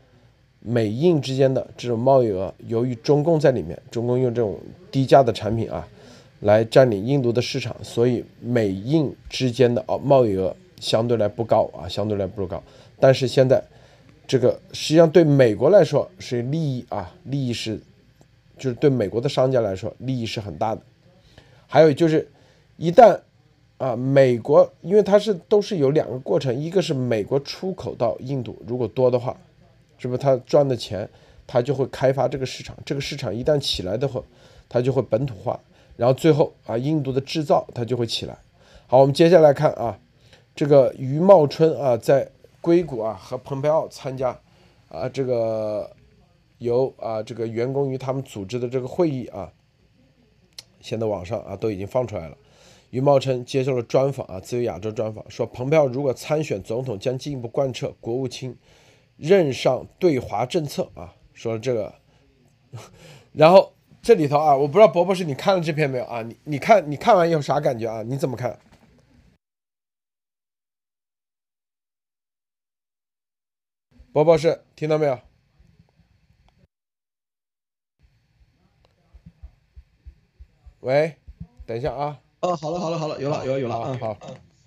[0.59, 4.59] 美印之间的这种贸易额，由于中共在里面，中共用这种
[4.91, 5.87] 低价的产品啊
[6.41, 10.55] 来占领印度的市场，所以美印之间的哦贸易额。
[10.79, 12.61] 相对来不高啊，相对来不高，
[12.99, 13.63] 但是现在
[14.27, 17.79] 这个实际上对美国来说是利益啊，利益是
[18.57, 20.81] 就是对美国的商家来说利益是很大的。
[21.65, 22.29] 还有就是
[22.77, 23.19] 一旦
[23.77, 29.35] 啊美国，因为它是都是有两个过程，一个是美国出口到印度，如果多的话，
[29.97, 31.09] 是不是他赚的钱
[31.47, 34.21] 他就会开发这个市场，这个市场一旦起来的话，
[34.69, 35.59] 它就会本土化，
[35.95, 38.37] 然后最后啊印度的制造它就会起来。
[38.87, 39.97] 好，我们接下来看啊。
[40.57, 42.27] 这个余茂春啊，在
[42.61, 44.35] 硅谷啊和蓬佩奥参加
[44.89, 45.87] 啊这个
[46.57, 49.51] 由啊这个员工与他们组织的这个会议啊，
[50.81, 52.35] 现在网上啊都已经放出来了。
[52.89, 58.57] 余茂春接受了专访啊，自由亚洲专访说，蓬佩奥如果参选总统，将进一步贯彻国务卿
[59.15, 61.13] 任上对华政策啊。
[61.33, 61.93] 说这个，
[63.31, 66.23] 然后这里头啊，我不知道伯伯是你看了这篇没有啊？
[66.23, 68.01] 你你看你看完有啥感觉啊？
[68.01, 68.57] 你怎么看？
[74.17, 75.19] 波波是听到没有？
[80.79, 81.15] 喂，
[81.67, 82.19] 等一下啊！
[82.39, 83.97] 哦，好了好了好了，有了有了有了啊！
[84.01, 84.17] 好。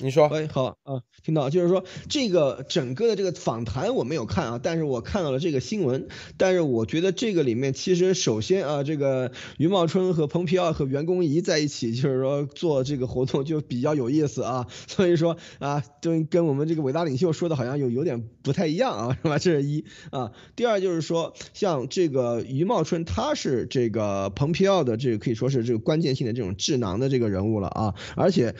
[0.02, 6.08] 你说，喂，好啊，听到，就是说这个整个的这个访谈我没有看啊，但是我看到了这个新闻，
[6.38, 19.38] 但是我觉得这个里面其实首先啊，这个余茂春和蓬皮奥和袁公仪在一起，就是说做这个活动就比较有意思啊，所以说啊，就跟我们这个伟大领袖说的好像有有点不太一样啊，是吧？
[19.38, 28.54] 这是一啊，第二就是说像这个余茂春，他是这个蓬皮奥的这个可以说是这个关键性的这种智囊的这个人物了啊，而且。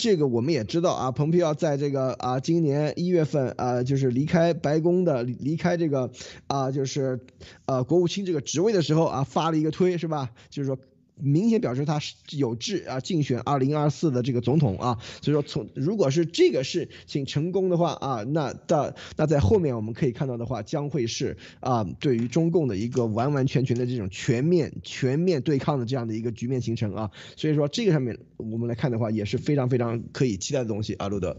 [0.00, 6.10] 这个我们也知道啊，蓬佩奥在这个啊今年一月份啊，就是离开白宫的，离开这个
[6.46, 7.20] 啊，就是
[7.66, 10.30] 呃国务卿这个职位的时候啊，发了一个推，是吧？
[10.48, 10.78] 就是说。
[11.22, 31.36] 明显表示他是有志啊竞选二零二四的这个总统啊，所以说从如果是这个事情成功的话啊，那的那在后面我们可以看到的话，将会是啊对于中共的一个完完全全的这种全面全面对抗的这样的一个局面形成啊，所以说这个上面我们来看的话也是非常非常可以期待的东西啊，路德。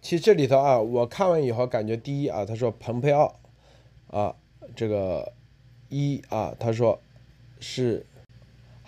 [0.00, 3.40] 其实这里头啊，我看完以后感觉第一啊，他说蓬佩奥
[4.06, 4.34] 啊
[4.74, 5.32] 这个
[5.88, 7.00] 一啊，他说
[7.58, 8.06] 是。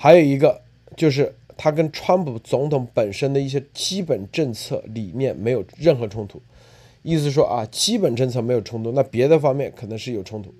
[0.02, 0.60] 还有一个
[0.96, 6.42] 就是他跟川普总统本身的一些基本政策理念没有任何冲突，
[7.02, 10.52] 意思说啊，基本政策没有冲突，那别的方面可能是有冲突。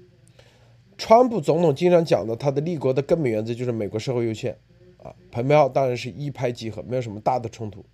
[0.97, 4.57] 川普总统经常讲的他的立国的根本原则就是美国社会优先
[5.03, 7.85] 啊，蓬佩奥当然是一拍即合，没有什么大的冲突。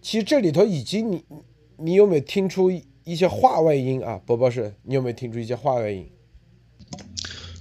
[0.00, 1.24] 其实这里头已经你
[1.76, 2.68] 你有没有听出
[3.04, 6.10] 一些话外音啊，波波士，你有没有听出一些话外音？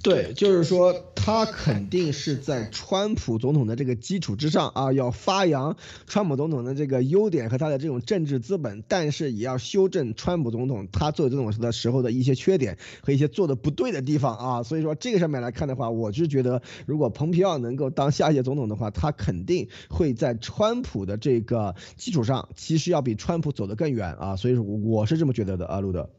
[0.04, 14.64] 对，就是说他肯定是在川普总统的这个基础之上啊，要发扬川普总统的这个优点和他的这种政治资本，但是也要修正川普总统他做这种的时候的一些缺点和一些做的不对的地方啊。
[14.64, 24.36] 所以说这个上面来看的话，我是觉得如果蓬皮奥能够当下届总统的话，他肯定会在川普的这个基础上，其实要比川普走得更远啊。
[24.36, 26.10] 所以说我是这么觉得的啊，路德。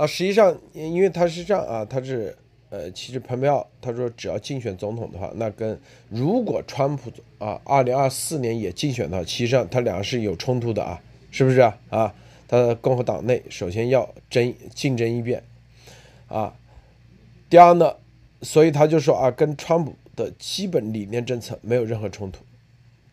[0.00, 2.34] 啊，实际上，因为他是这样啊，他是，
[2.70, 10.98] 呃，其实蓬佩奥他说，只要竞选总统的话，那跟如果川普啊，二零二四年也竞选的话，其实上他俩是有冲突的啊，
[11.30, 11.78] 是不是啊？
[11.90, 12.14] 啊，
[12.48, 15.42] 他共和党内首先要争竞争一遍
[16.28, 16.54] 啊。
[17.50, 17.94] 第二呢，
[18.40, 22.42] 所以他就说啊，跟川普的基本理念政策没有任何冲突。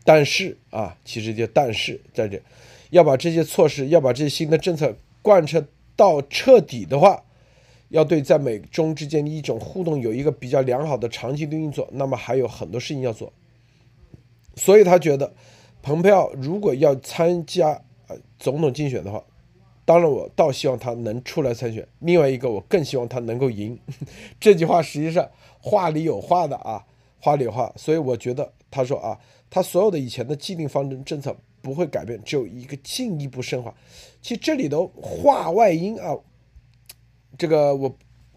[0.06, 2.42] 但是啊，其实就但是在这，
[2.92, 5.62] 要把这些措施，要把这些新的政策贯彻
[5.98, 7.22] 到彻底的话，
[7.90, 13.34] 要对在美中之间的一种互动有一个比较良好的长期的运作，那么还有很多事情要做。
[14.56, 15.34] 所以他觉得，
[15.82, 17.82] 蓬佩奥如果要参加
[18.40, 19.22] 总统竞选的话，
[19.84, 21.86] 当然我倒希望他能出来参选。
[22.00, 23.78] 另外一个，我更希望他能够赢。
[24.40, 25.28] 这句话实际上
[25.60, 26.86] 话里有话的啊，
[27.20, 27.74] 话里有话。
[27.76, 29.20] 所以我觉得他说啊。
[29.50, 33.74] 他所有的以前的既定方针政策不会改变，只有一个进一步深化。
[34.22, 36.16] 其实这里的话外音啊，
[37.38, 37.90] 这个我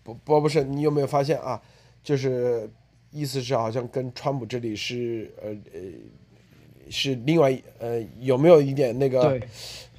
[0.03, 1.61] 不不不是，你有没有发现啊？
[2.03, 2.71] 就是
[3.11, 5.81] 意思是好像跟川普这里是呃呃
[6.91, 9.41] 是另外呃有没有一点那个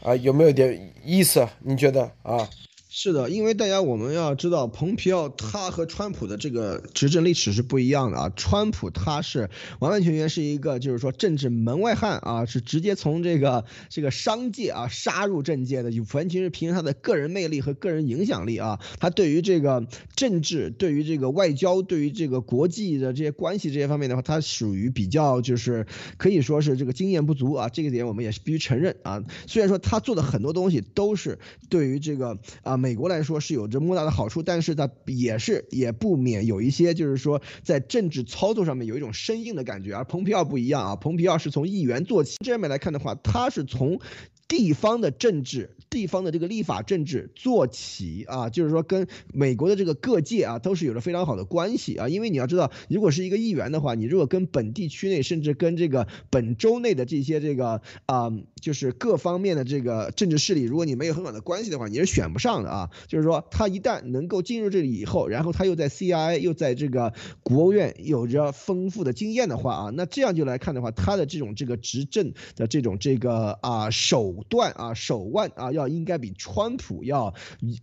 [0.02, 1.48] 啊有没有一点意思？
[1.60, 2.50] 你觉得啊？
[2.94, 8.30] 是的，因为大家我们要知道，蓬皮奥他和川普的这个执政历史是不一样的啊。
[8.36, 18.78] 川普他是完完全全是一个就是说政治门外汉啊，是直接从这个这个商界啊杀入政界的，完全是凭他的个人魅力和个人影响力啊。
[19.00, 19.88] 他对于这个
[20.18, 25.88] 政治、对于这个外交、对于这个国际的这些关系这些方面的话，他属于比较就是
[26.18, 27.70] 可以说是这个经验不足啊。
[27.70, 29.24] 这个点我们也是必须承认啊。
[29.48, 31.40] 虽然说他做的很多东西都是
[31.70, 32.81] 对于这个啊。
[32.82, 39.94] 美国来说是有着莫大的好处，但是它也是也不免有一些，就是说在政治操作上面有一种生硬的感觉。
[39.94, 44.00] 而蓬皮奥不一样啊，蓬皮奥是从议员做起，这面来看的话，他是从。
[44.48, 52.10] 地方的政治，地方的这个立法政治做起啊，就是说跟美国的这个各界啊都是有着非常好的关系啊。
[52.10, 58.30] 因为你要知道，如果是一个议员的话，你如果跟本地区内，甚至跟这个本州内的这些这个啊，
[58.62, 62.90] 就是各方面的这个政治势力，如果你没有很好的关系的话，你是选不上的啊。
[63.08, 74.36] 就是说，他一旦能够进入这里以后，然后他又在 CIA 又在这个国务院有着丰富的经验的话啊，那这样就来看的话，他的这种这个执政的这种这个啊手。
[74.52, 77.34] 段啊，手腕啊，要应该比川普要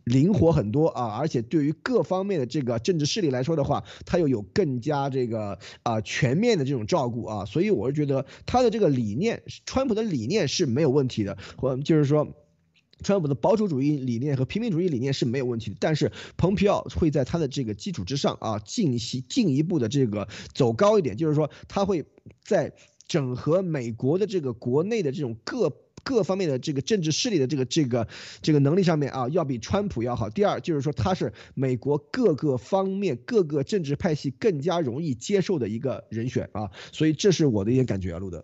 [0.04, 12.28] 灵活很多啊，而且对于各方面的这个政治势力来说的话，他又有更加这个啊全面的这种照顾啊，所以我是觉得他的这个理念，川普的理念是没有问题的，或就是说，
[13.02, 22.04] 川普的保守主义理念和平民主义理念是没有问题的，但是蓬皮奥会在他的这个基础之上啊，进行进一步的这个走高一点，就是说他会
[22.42, 22.72] 在
[23.06, 25.72] 整合美国的这个国内的这种各。
[26.04, 28.08] 各方面的这个政治势力的这个这个
[28.40, 30.30] 这个能力上面啊，要比川普要好。
[30.30, 36.70] 第二就是说，他是美国各个方面各个政治派系更加容易接受的一个人选啊。
[36.92, 38.42] 所以这是我的一些感觉啊，路德。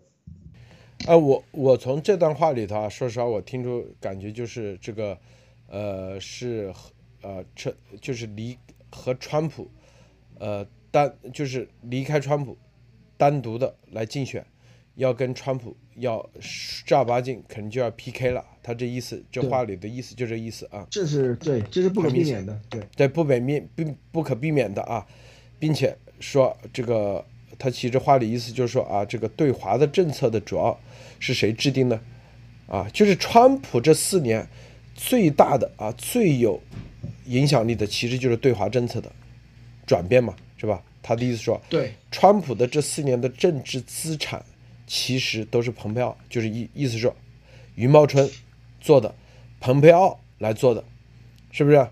[1.07, 5.17] 呃，我我从这段话里头啊，说实话，我听出感觉就是这个，
[5.67, 6.73] 呃，是
[7.21, 8.57] 呃，这就是离
[8.89, 9.69] 和川普，
[10.39, 12.57] 呃，单就是离开川普，
[13.17, 14.45] 单独的来竞选。
[14.95, 16.25] 要跟川普要
[16.85, 18.41] 正儿八经，肯定就要 PK 了。
[18.63, 20.87] 他这意思，这话里的意思就这意思啊。
[20.89, 23.83] 这是对，这是不可避免的，对，对，不免免不
[24.13, 25.05] 不可避免的啊，
[25.59, 27.25] 并且说这个，
[27.57, 30.79] 他其实话里意思就是说啊，这个对华的政策的主要
[31.19, 31.99] 是谁制定呢？
[32.67, 34.47] 啊，就是川普这四年
[34.93, 36.61] 最大的啊最有
[37.25, 39.11] 影响力的，其实就是对华政策的
[39.85, 40.81] 转变嘛，是吧？
[41.01, 44.43] 他的意思说，对，川普的这四年的政治资产。
[44.87, 47.11] 其实都是蓬佩奥，就是意意思说，
[47.73, 48.29] 余茂春
[48.79, 49.15] 做的，
[49.59, 50.83] 蓬佩奥来做的，
[51.49, 51.87] 是不是？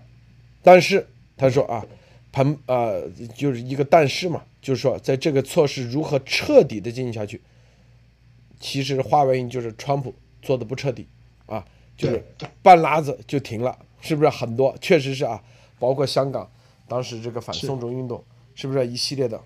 [0.62, 1.04] 但是
[1.36, 1.84] 他说啊，
[2.30, 3.02] 蓬呃
[3.36, 7.42] 就是一个但是嘛，就是说在这个措施如何彻底的进行下去，
[8.58, 11.06] 其实话外音就是川普做的不彻底
[11.44, 11.62] 啊，
[11.98, 12.24] 就是
[12.62, 14.30] 半拉子就停了，是不是？
[14.30, 15.44] 很多确实是啊，
[15.78, 16.50] 包括香港
[16.88, 19.38] 当时这个反送中运动，是不是一系列的？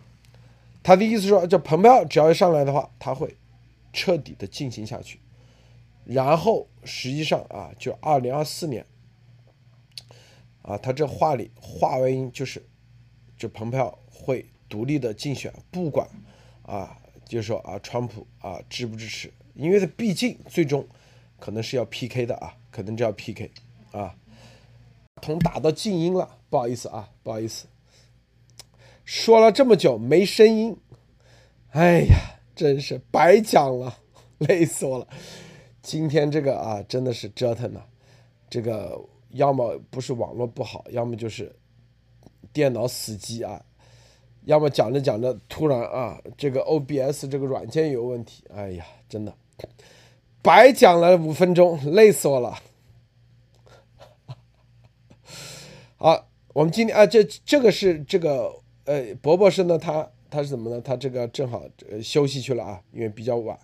[0.85, 3.35] 他的意思说，这蓬佩奥只要一上来的话，他会
[3.93, 5.19] 彻底的进行下去。
[6.05, 8.87] 然后实际上啊，就二零二四年
[10.63, 12.65] 啊，他这话里话外音就是，
[13.39, 16.07] 这蓬佩奥会独立的竞选，不管
[16.63, 20.87] 啊，就是说啊，川普啊支不支持，因为他毕竟最终
[21.39, 23.51] 可能是要 PK 的啊，可能就要 PK
[23.93, 24.17] 啊，
[25.23, 27.67] 同打到静音了，不好意思啊，不好意思。
[29.05, 30.77] 说了这么久没声音，
[31.71, 33.99] 哎呀，真是白讲了，
[34.39, 35.09] 累死我了。
[35.81, 37.87] 今天这个啊，真的是折腾了。
[38.51, 41.55] 这个要么不是网络不好，要么就是
[42.53, 43.65] 电脑死机啊，
[44.45, 48.45] 要么讲着讲着突然啊，这个 OBS 这个软件有问题。
[48.55, 49.35] 哎呀，真的
[50.43, 52.59] 白讲了五分钟，累死我了。
[55.97, 58.53] 好，我们今天啊，这这个是这个
[58.85, 60.81] 呃，博博士呢，他他是怎么呢？
[60.81, 63.59] 他这个正好呃休息去了啊，因为比较晚。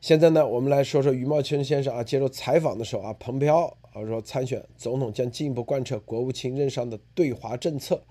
[0.00, 8.02] 现在呢，我们来说说余茂春先生啊，接受采访的时候啊，彭彪奥啊说参选总统将进一步贯彻国务卿任上的对华政策。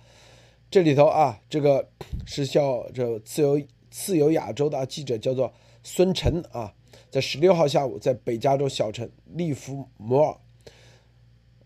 [0.72, 1.90] 这里头啊，这个
[2.26, 5.52] 是叫这自由自由亚洲的记者叫做
[5.84, 6.74] 孙晨啊，
[7.10, 10.38] 在十六号下午在北加州小城利弗摩尔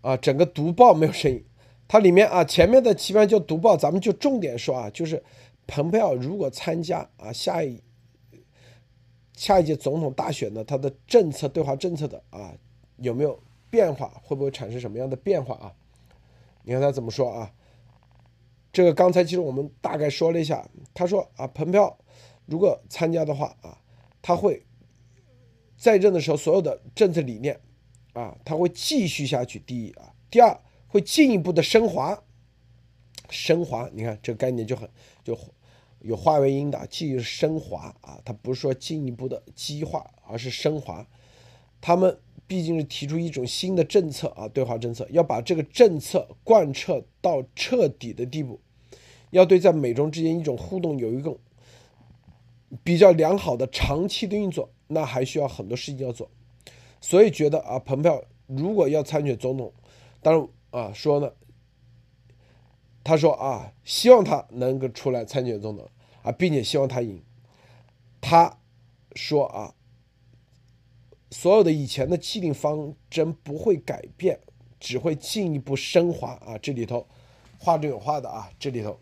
[0.02, 1.44] 啊，整个读报没有声音。
[1.88, 5.22] 它里面啊，前面的基本上就读报，咱们就重点说啊，就是
[5.68, 7.82] 蓬佩奥如果参加啊下一。
[9.36, 12.54] 下一届总统大选呢，他的政策对华政策的啊
[12.98, 13.38] 有没有
[13.74, 14.22] 变化？
[14.24, 15.74] 会不会产生什么样的变化啊？
[16.62, 17.52] 你看他怎么说啊？
[18.72, 20.64] 这个刚才其实我们大概说了一下，
[20.94, 21.98] 他说啊，彭彪
[22.46, 23.76] 如果参加的话啊，
[24.22, 24.64] 他会
[25.76, 27.60] 在任的时候所有的政策理念
[28.14, 29.58] 啊，他会继续下去。
[29.58, 30.56] 第一啊，第二
[30.88, 32.24] 会进一步的升华，
[33.32, 33.90] 升华。
[33.92, 34.88] 你看这个概念就很
[35.24, 35.36] 就。
[36.06, 41.08] 有化为音的，继续升华啊，他不是说进一步的激化，而是升华。
[41.80, 48.60] 他们毕竟是提出一种新的政策啊，对华政策，要把这个政策贯彻到彻底的地步，
[49.32, 51.38] 要对在美中之间一种互动有一种
[52.84, 56.30] 比较良好的长期的运作，那还需要很多事情要做。
[57.02, 59.74] 所以觉得啊，蓬佩奥如果要参选总统，
[60.22, 61.32] 当然啊说呢。
[63.06, 65.90] 他说啊，希望他能够出来参选总统
[66.22, 67.22] 啊，并且希望他赢。
[68.22, 68.58] 他
[69.14, 69.76] 说啊，
[71.34, 74.40] 所有的以前的既定方针不会改变，
[74.80, 76.56] 只会进一步升华啊。
[76.60, 77.08] 这里头
[77.58, 79.00] 话中有话的啊，这里头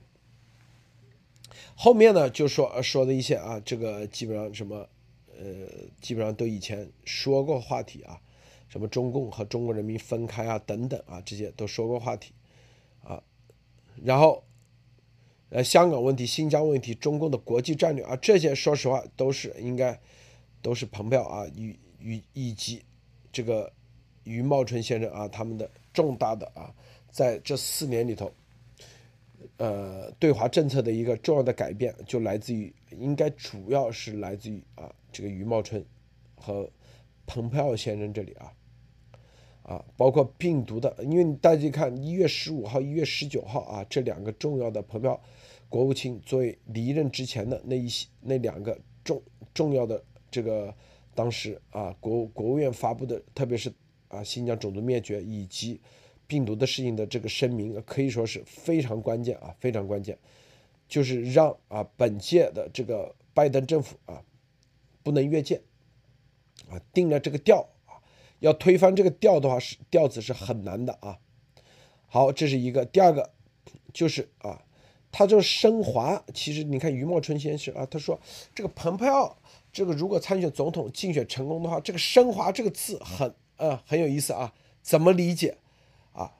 [1.76, 4.88] 后面呢就说说的一些啊，这个基本上什么
[5.38, 5.68] 呃，
[6.00, 8.22] 基本上都以前说过话题啊，
[8.70, 12.34] 什么中共和中国人民分开啊等等啊，这些都说过话题
[13.04, 13.22] 啊。
[14.02, 14.42] 然后，
[15.50, 20.00] 呃，香港问题、新疆问题、中共的国际战略啊，这些说实话都是应该
[20.62, 22.84] 都是蓬佩奥啊与与以及
[23.32, 23.72] 这个
[24.24, 26.74] 余茂春先生啊他们的重大的啊
[27.10, 28.32] 在这四年里头，
[29.58, 35.86] 呃，对华政策的一个重要的改变，就来自于应该主要是来自于啊这个余茂春
[36.36, 36.70] 和
[37.26, 38.52] 蓬佩奥先生这里啊。
[39.64, 45.22] 啊，包括病毒的，因为大家看一月十五号、一月十九号啊，这两个重要的蓬佩奥
[45.70, 49.22] 国务卿作为离任之前的那一些那两个重
[49.54, 50.76] 重要的这个
[51.14, 53.72] 当时啊国国务院发布的，特别是
[54.08, 55.80] 啊新疆种族灭绝以及
[56.28, 60.18] 病毒的事情的这个声明，可以说是非常关键啊，非常关键，
[60.88, 64.24] 就是让啊本届的这个拜登政府啊
[65.04, 65.62] 不能越界
[66.70, 67.68] 啊，定了这个调。
[68.40, 71.20] 要推翻这个调的话，是调子是很难的啊。
[72.08, 72.84] 好，这是一个。
[72.84, 73.30] 第二个
[73.94, 74.66] 就是啊，
[75.12, 78.20] 他就升华，其实你看余茂春先生啊，他说
[78.56, 79.38] 这个蓬佩奥
[79.72, 84.54] 这个如果参选总统竞选成功的话，这个升华这个字很呃很有意思啊。
[84.82, 85.58] 怎么理解
[86.12, 86.34] 啊？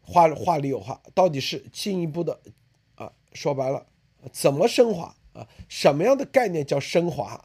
[0.00, 2.40] 话话里有话，到底是进一步的
[2.94, 3.12] 啊？
[3.34, 3.86] 说白了，
[4.32, 5.46] 怎么升华啊？
[5.68, 7.38] 什么样的概念叫升华？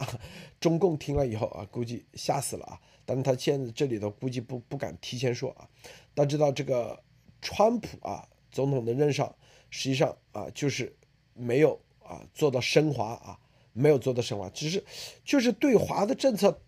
[0.59, 2.79] 中共听了以后啊，估计吓死了啊。
[3.05, 5.67] 但是他现在这里头估计不不敢提前说啊，
[6.13, 7.01] 大家知道这个
[7.41, 9.35] 川普啊总统的任上，
[9.69, 10.95] 实际上啊就是
[11.33, 13.37] 没有啊做到升华啊，
[13.77, 14.83] 没有做到升华，只是
[15.23, 16.61] 就是对华的政策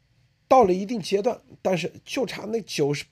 [0.47, 3.05] 到了一定阶段，但是就差那九十，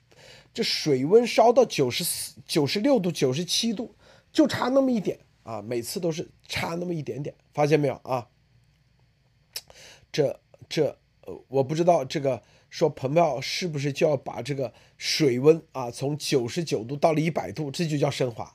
[0.54, 3.94] 这水温烧到九十四、九十六度、九十七度，
[4.32, 8.28] 就差那么一点啊，每次都是差那么一点点，发现没有啊？
[10.12, 12.42] 这这呃，我不知道这个。
[12.70, 18.54] 说彭妙是不是就要把这个水温啊从九十九度到了一百度，这就叫升华，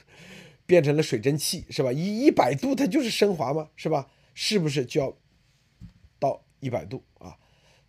[0.66, 1.90] 变成了水蒸气是吧？
[1.90, 3.70] 一一百度它就是升华嘛？
[3.74, 4.10] 是吧？
[4.38, 5.16] 是不是就要
[6.18, 7.38] 到一百度啊？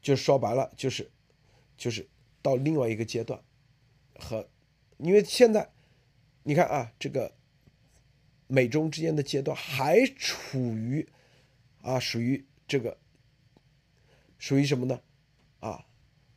[0.02, 1.12] 就说白了就是
[1.78, 2.08] 就是
[2.42, 3.44] 到另外一个阶段，
[4.16, 4.50] 和
[4.98, 5.70] 因为现在
[6.44, 7.36] 你看啊，这个
[8.48, 11.06] 美中之间的阶段还处于
[11.82, 12.98] 啊属于这个
[14.38, 15.02] 属于什么呢？
[15.60, 15.86] 啊，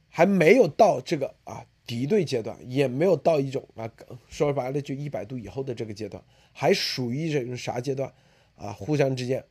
[0.09, 3.89] 还没有到这个啊敌对阶段，也没有到一种啊
[4.29, 6.21] 说白了就一百度以后的这个阶段，
[6.53, 8.13] 还属于这种啥阶段
[8.57, 8.73] 啊？
[8.73, 9.45] 互相之间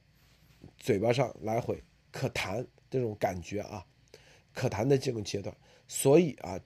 [0.77, 3.85] 嘴巴上来回可谈这种感觉啊，
[4.53, 5.55] 可谈的这种阶段。
[5.87, 6.59] 所以啊，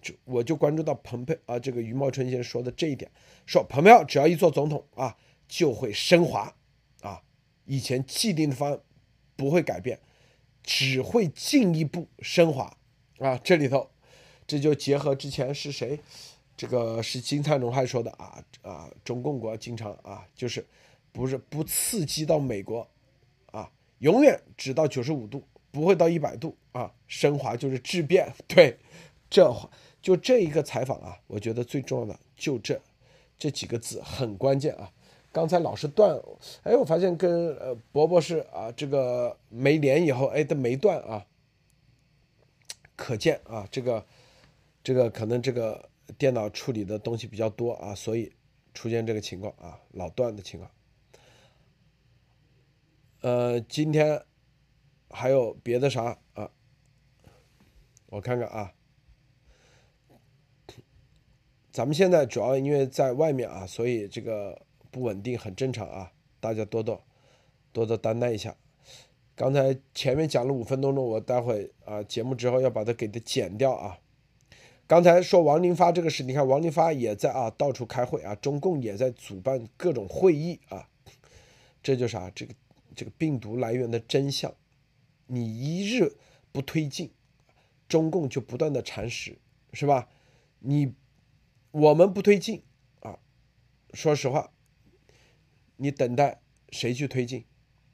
[0.00, 3.10] 就我就关注到蓬佩啊，这个余茂春先生说的这一点，
[3.46, 5.16] 说蓬佩奥只要一做总统啊，
[5.46, 6.54] 就会升华
[7.00, 7.22] 啊，
[7.64, 8.80] 以前既定的方案
[9.36, 10.00] 不会改变。
[10.64, 12.76] 只会进一步升华
[13.20, 13.38] 啊！
[13.38, 13.88] 这里头，
[14.46, 15.98] 这就结合之前是谁
[16.58, 20.66] 这个是金灿荣还说的啊啊，中共国经常啊，就是
[21.10, 22.86] 不是不刺激到美国，
[23.98, 28.32] 永远只到九十五度，不会到一百度啊，升华就是质变。
[28.46, 28.76] 对，
[29.28, 29.68] 这话
[30.00, 32.80] 就这一个采访啊，我觉得最重要的就这
[33.38, 34.90] 这几个字很关键啊。
[35.32, 36.18] 刚才老是断，
[36.62, 41.26] 哎，我发现跟呃博博士啊这个没连以后，哎都没断啊，
[42.96, 44.04] 可见啊这个
[44.82, 45.88] 这个可能这个。
[46.16, 48.32] 电脑处理的东西比较多啊，所以
[48.72, 50.70] 出现这个情况啊，老断的情况。
[53.20, 54.22] 呃，今天
[55.10, 56.50] 还有别的啥啊？
[58.10, 58.72] 我看看啊，
[61.72, 64.62] 咱们现在主要因为在外面啊，所以这个
[64.92, 67.02] 不稳定很正常啊，大家多多
[67.72, 68.56] 多多担待一下。
[69.34, 73.98] 刚才前面讲了五分钟钟，我待会啊节目之后要把它给它剪掉啊。
[74.86, 80.88] 刚才说王林发这个事，你看王林发也在啊，到处开会啊，中共也在主办各种会议啊，
[81.82, 82.30] 这就啥？
[82.30, 82.54] 这个
[82.94, 84.54] 这个病毒来源的真相，
[85.26, 86.16] 你一日
[86.52, 87.10] 不推进，
[87.88, 89.38] 中共就不断的蚕食，
[89.72, 90.08] 是吧？
[90.60, 90.94] 你
[91.70, 92.62] 我们不推进
[93.00, 93.18] 啊，
[93.92, 94.52] 说实话，
[95.76, 97.44] 你等待谁去推进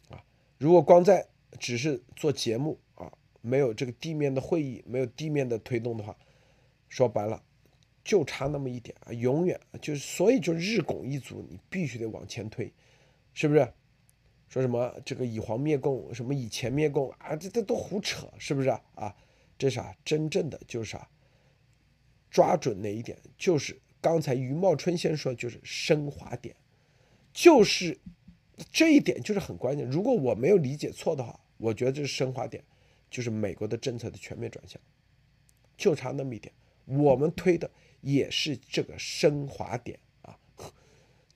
[0.09, 0.25] 啊？
[0.59, 1.29] 如果光在
[1.59, 6.17] 只是做节目啊，没有这个地面的会议，没有地面的推动的话。
[6.89, 7.43] 说白了，
[8.05, 12.73] 就差那么一点啊，永远就是，所以就日拱一卒，你必须得往前推，
[13.33, 13.75] 是不是？
[14.55, 19.13] 说什么这个以黄灭共，什么以前灭共啊，这这都胡扯，是不是啊？
[19.59, 19.93] 这啥？
[20.05, 21.09] 真正的就是啥？
[22.31, 23.19] 抓准哪一点？
[23.37, 26.55] 就是刚才余茂春先说，就是升华点，
[27.33, 27.99] 就是
[28.71, 29.85] 这一点就是很关键。
[29.91, 32.63] 如果我没有理解错的话，我觉得这是升华点，
[33.11, 34.81] 就是美国的政策的全面转向，
[35.77, 36.55] 就差那么一点。
[36.85, 37.69] 我们推的
[38.03, 39.99] 也是这个升华点，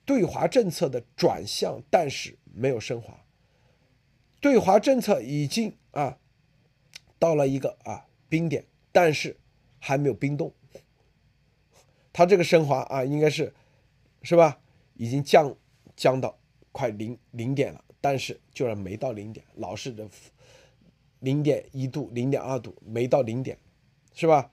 [0.09, 3.23] 对华政策的转向，但是没有升华。
[4.41, 6.17] 对华政策已经啊
[7.19, 9.37] 到了一个啊冰点，但是
[9.77, 10.51] 还没有冰冻。
[12.11, 13.53] 它这个升华啊，应该是
[14.23, 14.59] 是吧？
[14.95, 15.55] 已经降
[15.95, 16.39] 降到
[16.71, 20.09] 快零零点了，但是就是没到零点，老是的
[21.19, 23.59] 零点一度、零点二度，没到零点，
[24.15, 24.49] 是吧？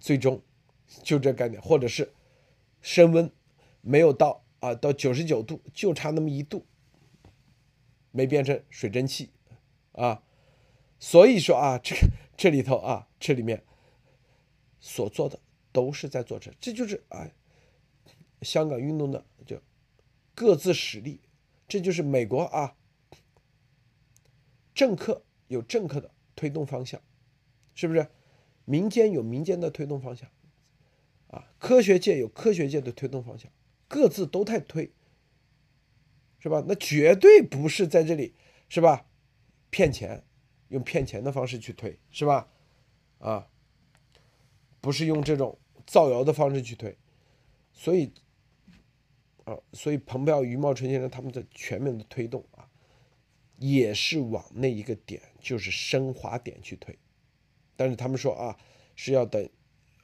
[0.00, 0.42] 最终
[1.04, 2.12] 就这概念，或者是
[2.82, 3.30] 升温
[3.82, 6.66] 没有到啊，到九十九度就差那么一度，
[8.10, 9.30] 没变成水蒸气
[9.92, 10.22] 啊，
[10.98, 13.62] 所以说啊，这个这里头啊，这里面
[14.80, 15.38] 所做的
[15.72, 17.30] 都是在做这，这就是啊，
[18.42, 19.60] 香港运动的就
[20.34, 21.20] 各自实力，
[21.68, 22.76] 这就是美国啊，
[24.74, 27.00] 政客有政客的推动方向，
[27.74, 28.08] 是不是？
[28.68, 30.28] 民间有民间的推动方向，
[31.28, 33.48] 啊，科学界有科学界的推动方向，
[33.88, 34.92] 各自都太推，
[36.38, 36.64] 是吧？
[36.66, 38.34] 那绝对不是在这里，
[38.68, 39.06] 是吧？
[39.70, 40.24] 骗钱，
[40.68, 42.48] 用骗钱的方式去推，是吧？
[43.18, 43.48] 啊，
[44.80, 46.96] 不是用这种造谣的方式去推，
[47.72, 48.12] 所以，
[49.44, 52.68] 啊，所以彭彪、余茂春先生他们的全面的推动啊，
[53.58, 56.98] 也是往那一个点，就是升华点去推。
[57.76, 58.56] 但是他们说啊，
[58.94, 59.48] 是要等，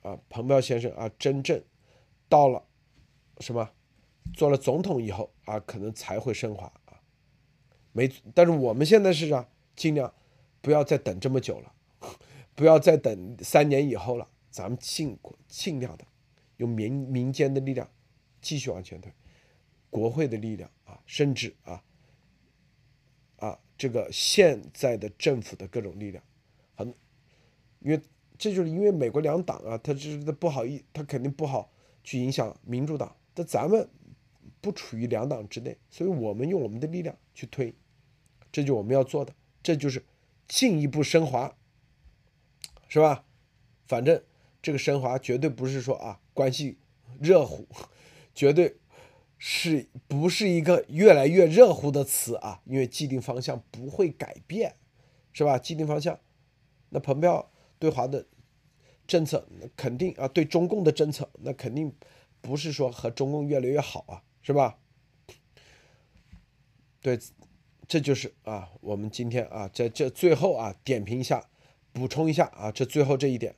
[0.02, 1.62] 啊，彭彪先生啊，真正
[2.28, 2.66] 到了
[3.42, 3.68] 什么，
[4.32, 7.02] 做了总统以后啊，可能才会升华啊。
[7.92, 10.14] 没，但是我们现在是啊，尽量
[10.62, 11.74] 不要再等这么久了，
[12.54, 15.18] 不要再等三年以后了，咱们尽
[15.48, 16.06] 尽量的
[16.56, 17.90] 用民民间的力量
[18.40, 19.12] 继续往前推，
[19.90, 21.82] 国会的力量啊，甚至啊
[23.36, 26.24] 啊，这个现在的政府的各种力量，
[26.74, 26.94] 很。
[27.84, 28.00] 因为
[28.38, 31.68] 这就是因为美国两党啊，他就是不好意，他肯定不好
[32.04, 33.16] 去影响民主党。
[33.34, 33.88] 但咱们
[34.60, 37.74] 不处于两党之内，所以我们用我们的力量去推，
[38.50, 40.04] 这就我们要做的，这就是
[40.48, 41.56] 进一步升华，
[42.88, 43.24] 是吧？
[43.86, 44.22] 反正
[44.60, 46.78] 这个升华绝对不是说啊关系
[47.20, 47.66] 热乎，
[48.34, 48.76] 绝对
[49.38, 52.60] 是不是一个越来越热乎的词啊？
[52.64, 54.76] 因为既定方向不会改变，
[55.32, 55.58] 是吧？
[55.58, 56.18] 既定方向，
[56.90, 57.48] 那彭彪。
[57.78, 58.24] 对华的
[59.08, 61.92] 政策，那肯定啊，对中共的政策，那肯定
[62.42, 64.76] 不是说和中共越来越好啊，是吧？
[67.00, 67.18] 对，
[67.88, 71.42] 这就是啊，我们今天啊，在这最后啊，点评一下，
[71.92, 73.54] 补充一下啊，这最后这一点。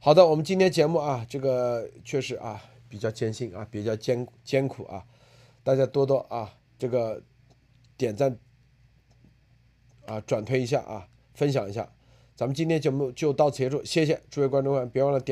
[0.00, 5.06] 好的，我们今天节目啊，这个确实啊，比较艰辛啊，比较艰艰苦啊，
[5.62, 7.22] 大家多多啊，这个
[7.96, 8.38] 点赞
[10.06, 11.90] 啊，转推一下啊，分享一下。
[12.36, 15.22] 咱们今天节目就到此结束，谢谢诸位观众们，别忘了点。